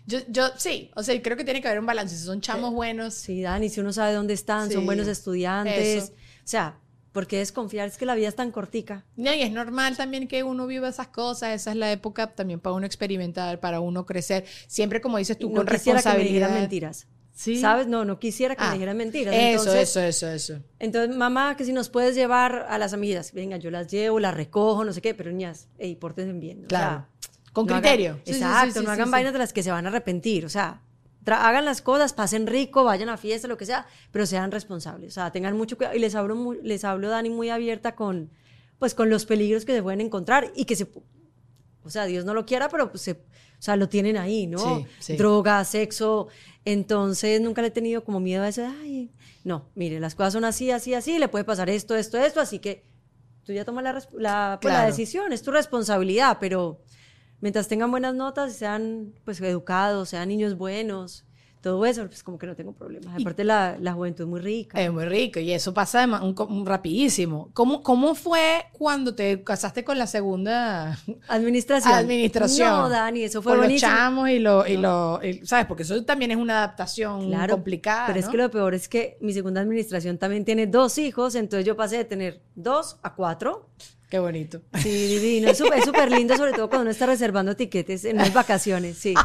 [0.05, 2.15] Yo, yo sí, o sea, creo que tiene que haber un balance.
[2.15, 6.03] Si son chamos buenos, Sí, Dani, si uno sabe dónde están, Sí, son buenos estudiantes.
[6.03, 6.13] eso.
[6.13, 6.77] O sea,
[7.13, 7.87] ¿por qué desconfiar?
[7.87, 9.05] Es que la vida es tan cortica.
[9.15, 11.51] No, y es normal también que uno viva esas cosas.
[11.53, 14.43] Esa es la época también para uno experimentar, para uno crecer.
[14.67, 17.07] Siempre, como dices tú, no con quisiera que me mentiras.
[17.35, 17.57] Sí.
[17.59, 17.87] ¿Sabes?
[17.87, 19.33] No, no quisiera que Ah, me dijeran mentiras.
[19.33, 20.63] Eso, Entonces, eso, eso, eso.
[20.77, 24.35] Entonces, mamá, que si nos puedes llevar a las amigas, venga, yo las llevo, las
[24.35, 26.65] recojo, no sé qué, pero niñas, ey, pórtense bien.
[26.65, 27.05] o Claro.
[27.19, 28.19] sea, Con no hagan- criterio.
[28.25, 30.81] Sí, exacto, sí, no hagan vainas de las que se van a arrepentir, o sea,
[31.27, 35.15] hagan las cosas, pasen rico, vayan a fiesta, lo que sea, pero sean responsables, o
[35.15, 35.95] sea, tengan mucho cuidado.
[35.95, 38.29] Y les hablo, muy- les hablo, Dani, muy abierta con,
[38.79, 40.87] pues, con los peligros que se pueden encontrar y que se,
[41.83, 43.17] o sea, Dios no lo quiera, pero pues, se, o
[43.59, 44.59] sea, lo tienen ahí, ¿no?
[44.59, 45.15] Sí, sí.
[45.17, 46.27] Droga, sexo,
[46.65, 49.11] entonces nunca le he tenido como miedo a eso, ay,
[49.43, 52.59] no, mire, las cosas son así, así, así, le puede pasar esto, esto, esto, así
[52.59, 52.85] que
[53.45, 54.85] tú ya tomas la, la, pues, la Claro.
[54.87, 56.81] decisión, es tu responsabilidad, pero
[57.43, 61.25] mientras tengan buenas notas sean pues educados, sean niños buenos,
[61.63, 63.15] todo eso, pues como que no tengo problemas.
[63.19, 64.79] Aparte la, la juventud es muy rica.
[64.79, 67.49] Es muy rico y eso pasa de un, un rapidísimo.
[67.53, 70.99] ¿Cómo, ¿Cómo fue cuando te casaste con la segunda
[71.29, 71.93] Administración.
[71.93, 72.67] administración?
[72.69, 75.65] No, Dani, eso fue con los chamos y lo, y lo y- ¿sabes?
[75.65, 78.07] Porque eso también es una adaptación Claro, complicada.
[78.07, 78.31] Pero es ¿no?
[78.31, 81.95] que lo peor es que mi segunda administración también tiene dos hijos, entonces yo pasé
[81.97, 83.69] de tener dos a cuatro.
[84.09, 84.61] Qué bonito.
[84.79, 85.47] Sí, divino.
[85.49, 89.13] Es es súper lindo, sobre todo cuando uno está reservando tiquetes en las vacaciones, sí.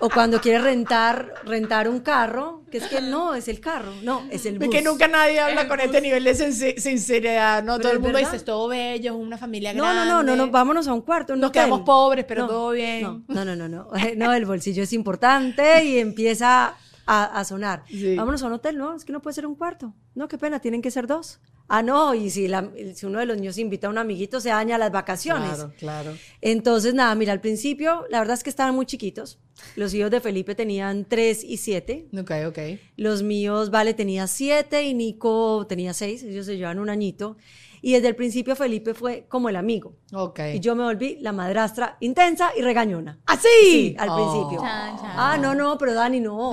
[0.00, 4.22] O cuando quiere rentar, rentar un carro, que es que no, es el carro, no,
[4.30, 4.68] es el bus.
[4.68, 6.34] Es que nunca nadie habla con este nivel de
[6.78, 7.72] sinceridad, ¿no?
[7.76, 8.28] Pero todo el mundo verdad.
[8.30, 10.04] dice, es todo bello, es una familia No, grande.
[10.06, 11.32] no, no, no, no, vámonos a un cuarto.
[11.32, 11.62] un Nos hotel.
[11.64, 13.02] quedamos pobres, pero No, todo bien.
[13.02, 16.74] No, no, no, no, no, no, el bolsillo es importante y empieza
[17.06, 17.82] a, a sonar.
[17.88, 18.14] Sí.
[18.16, 19.94] Vámonos a un hotel, no, es que no puede ser un cuarto.
[20.14, 21.40] No, qué pena, tienen que ser dos.
[21.70, 24.48] Ah, no, y si, la- si uno de los niños invita a un amiguito, se
[24.48, 25.50] daña las vacaciones.
[25.54, 26.14] Claro, claro.
[26.40, 29.38] Entonces, nada, mira, al principio, la verdad es que estaban muy chiquitos.
[29.76, 32.06] Los hijos de Felipe tenían tres y siete.
[32.18, 32.58] Ok, ok.
[32.96, 36.22] Los míos, Vale tenía siete y Nico tenía seis.
[36.22, 37.36] Ellos se llevan un añito.
[37.82, 39.94] Y desde el principio Felipe fue como el amigo.
[40.12, 40.40] Ok.
[40.54, 43.18] Y yo me volví la madrastra intensa y regañona.
[43.26, 43.46] ¿Así?
[43.62, 44.14] Sí, al Oh.
[44.16, 44.60] principio.
[44.62, 45.12] Chan, chan.
[45.14, 46.52] Ah, no, no, pero Dani, no.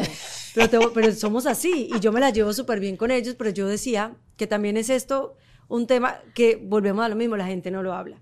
[0.55, 1.89] Pero, te- pero somos así.
[1.93, 4.89] Y yo me la llevo súper bien con ellos, pero yo decía que también es
[4.89, 5.35] esto
[5.67, 8.21] un tema que volvemos a lo mismo, la gente no lo habla.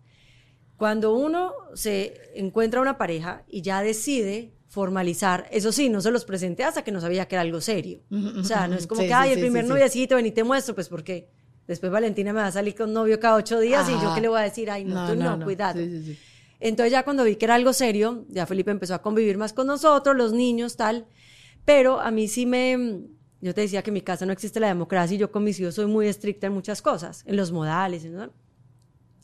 [0.77, 6.25] Cuando uno se encuentra una pareja y ya decide formalizar, eso sí, no se los
[6.25, 8.01] presenté hasta que no sabía que era algo serio.
[8.39, 10.25] O sea, no es como Sí, que, sí, ay, el sí, primer sí, noviecito, ven
[10.25, 11.29] y te muestro, pues porque
[11.67, 14.29] después Valentina me va a salir con novio cada ocho días y yo qué le
[14.29, 15.79] voy a decir, ay, no, tú no, cuidado.
[15.79, 16.19] Sí, sí, sí.
[16.59, 19.67] Entonces ya cuando vi que era algo serio, ya Felipe empezó a convivir más con
[19.67, 21.05] nosotros, los niños, tal.
[21.65, 23.01] Pero a mí sí me...
[23.41, 25.59] Yo te decía que en mi casa no existe la democracia y yo con mis
[25.59, 28.05] hijos soy muy estricta en muchas cosas, en los modales.
[28.05, 28.31] ¿no?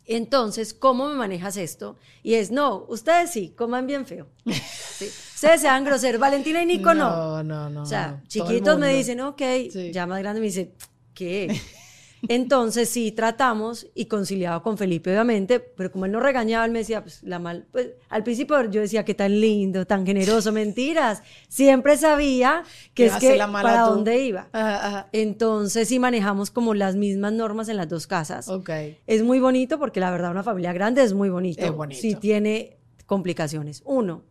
[0.05, 1.95] Entonces, ¿cómo me manejas esto?
[2.23, 4.27] Y es, no, ustedes sí, coman bien feo.
[4.99, 5.05] Sí.
[5.35, 6.19] Ustedes sean groseros.
[6.19, 7.09] Valentina y Nico no.
[7.09, 7.83] No, no, no.
[7.83, 8.27] O sea, no.
[8.27, 9.91] Chiquitos me dicen, ok, Sí.
[9.93, 10.73] ya más grande me dicen,
[11.13, 11.47] ¿qué?
[12.27, 16.79] Entonces sí tratamos y conciliado con Felipe, obviamente, pero como él no regañaba, él me
[16.79, 21.21] decía, pues la mal, pues al principio yo decía que tan lindo, tan generoso, mentiras.
[21.47, 22.63] Siempre sabía
[22.93, 23.91] que es que la para tú.
[23.91, 24.49] dónde iba.
[24.51, 25.09] Ajá, ajá.
[25.13, 28.49] Entonces sí manejamos como las mismas normas en las dos casas.
[28.49, 28.69] Ok.
[29.07, 31.63] Es muy bonito porque la verdad una familia grande es muy bonito.
[31.63, 32.01] Es bonito.
[32.01, 33.81] Sí tiene complicaciones.
[33.85, 34.23] Uno,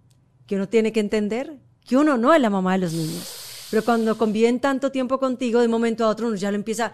[0.46, 3.37] que uno tiene que entender que uno no es la mamá de los niños.
[3.70, 6.92] Pero cuando conviven tanto tiempo contigo, de momento a otro uno ya lo empieza,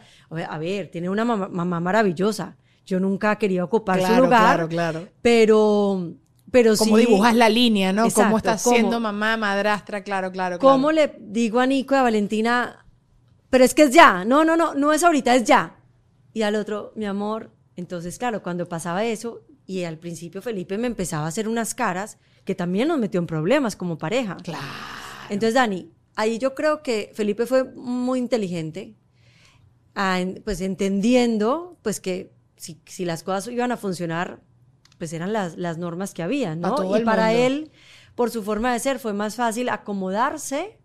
[0.49, 2.57] a ver, tiene una mamá, mamá maravillosa.
[2.87, 5.09] Yo nunca quería ocupar su lugar, claro, claro.
[5.23, 6.13] pero,
[6.51, 7.07] pero Cómo sí.
[7.07, 8.05] dibujas la línea, ¿no?
[8.05, 10.73] Exacto, cómo estás cómo- siendo mamá, madrastra, claro, claro, claro.
[10.73, 12.85] ¿Cómo le digo a Nico y a Valentina,
[13.51, 14.25] pero es que es ya?
[14.25, 15.77] No, no, no, no es ahorita, es ya.
[16.33, 17.53] Y al otro, mi amor.
[17.77, 22.19] Entonces, claro, cuando pasaba eso, y al principio Felipe me empezaba a hacer unas caras
[22.45, 24.37] que también nos metió en problemas como pareja.
[24.43, 24.63] Claro.
[25.31, 28.95] Entonces, Dani, ahí yo creo que Felipe fue muy inteligente,
[29.95, 34.41] ah, pues entendiendo pues que si, si las cosas iban a funcionar,
[34.99, 36.97] pues eran las, las normas que había, ¿no?
[36.97, 37.43] Y para mundo.
[37.43, 37.71] él,
[38.15, 40.79] por su forma de ser, fue más fácil acomodarse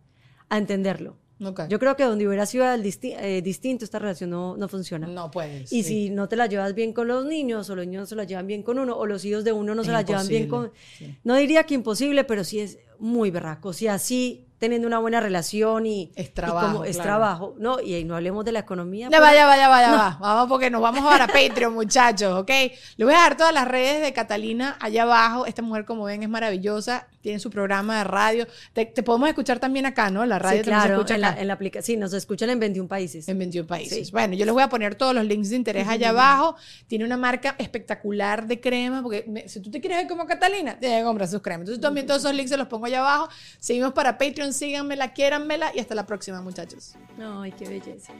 [0.49, 1.17] a entenderlo.
[1.41, 1.61] Ok.
[1.69, 5.07] Yo creo que donde hubiera sido disti- eh, distinto, esta relación no, no funciona.
[5.07, 5.71] No puedes.
[5.71, 5.89] Y sí.
[5.89, 8.25] si no te la llevas bien con los niños, o los niños no se la
[8.25, 10.49] llevan bien con uno, o los hijos de uno no Es se la llevan bien
[10.49, 10.73] con...
[10.97, 11.17] sí.
[11.23, 13.71] No diría que imposible, pero sí es muy berraco.
[13.71, 17.07] Si así teniendo una buena relación y Es y trabajo, como es claro.
[17.09, 17.79] trabajo, ¿no?
[17.81, 19.07] Y, ahí no hablemos de la economía.
[19.09, 20.17] Ya pues, va, ya va, ya va, ya va.
[20.19, 22.49] Vamos porque nos vamos ahora a Patreon, muchachos, ¿ok?
[22.49, 25.45] Les voy a dejar todas las redes de Catalina allá abajo.
[25.45, 27.07] Esta mujer, como ven, es maravillosa.
[27.21, 28.47] Tiene su programa de radio.
[28.71, 30.25] Te, te podemos escuchar también acá, ¿no?
[30.25, 31.83] La radio Sí, se claro, escucha en la, en la aplicación.
[31.85, 33.27] Sí, nos escuchan en 21 países.
[33.27, 34.07] En 21 países.
[34.07, 34.11] Sí.
[34.13, 36.55] Bueno, yo les voy a poner todos los links de interés allá abajo.
[36.87, 40.77] Tiene una marca espectacular de crema, porque me- si tú te quieres ver como Catalina,
[40.79, 41.61] tienes que comprar sus cremas.
[41.61, 43.29] Entonces también todos esos links se los pongo allá abajo.
[43.59, 46.95] Seguimos para Patreon, síganmela, quiéranmela y hasta la próxima, muchachos.
[47.19, 48.13] Ay, qué belleza.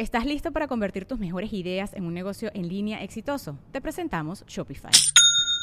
[0.00, 3.58] ¿Estás listo para convertir tus mejores ideas en un negocio en línea exitoso?
[3.70, 4.90] Te presentamos Shopify.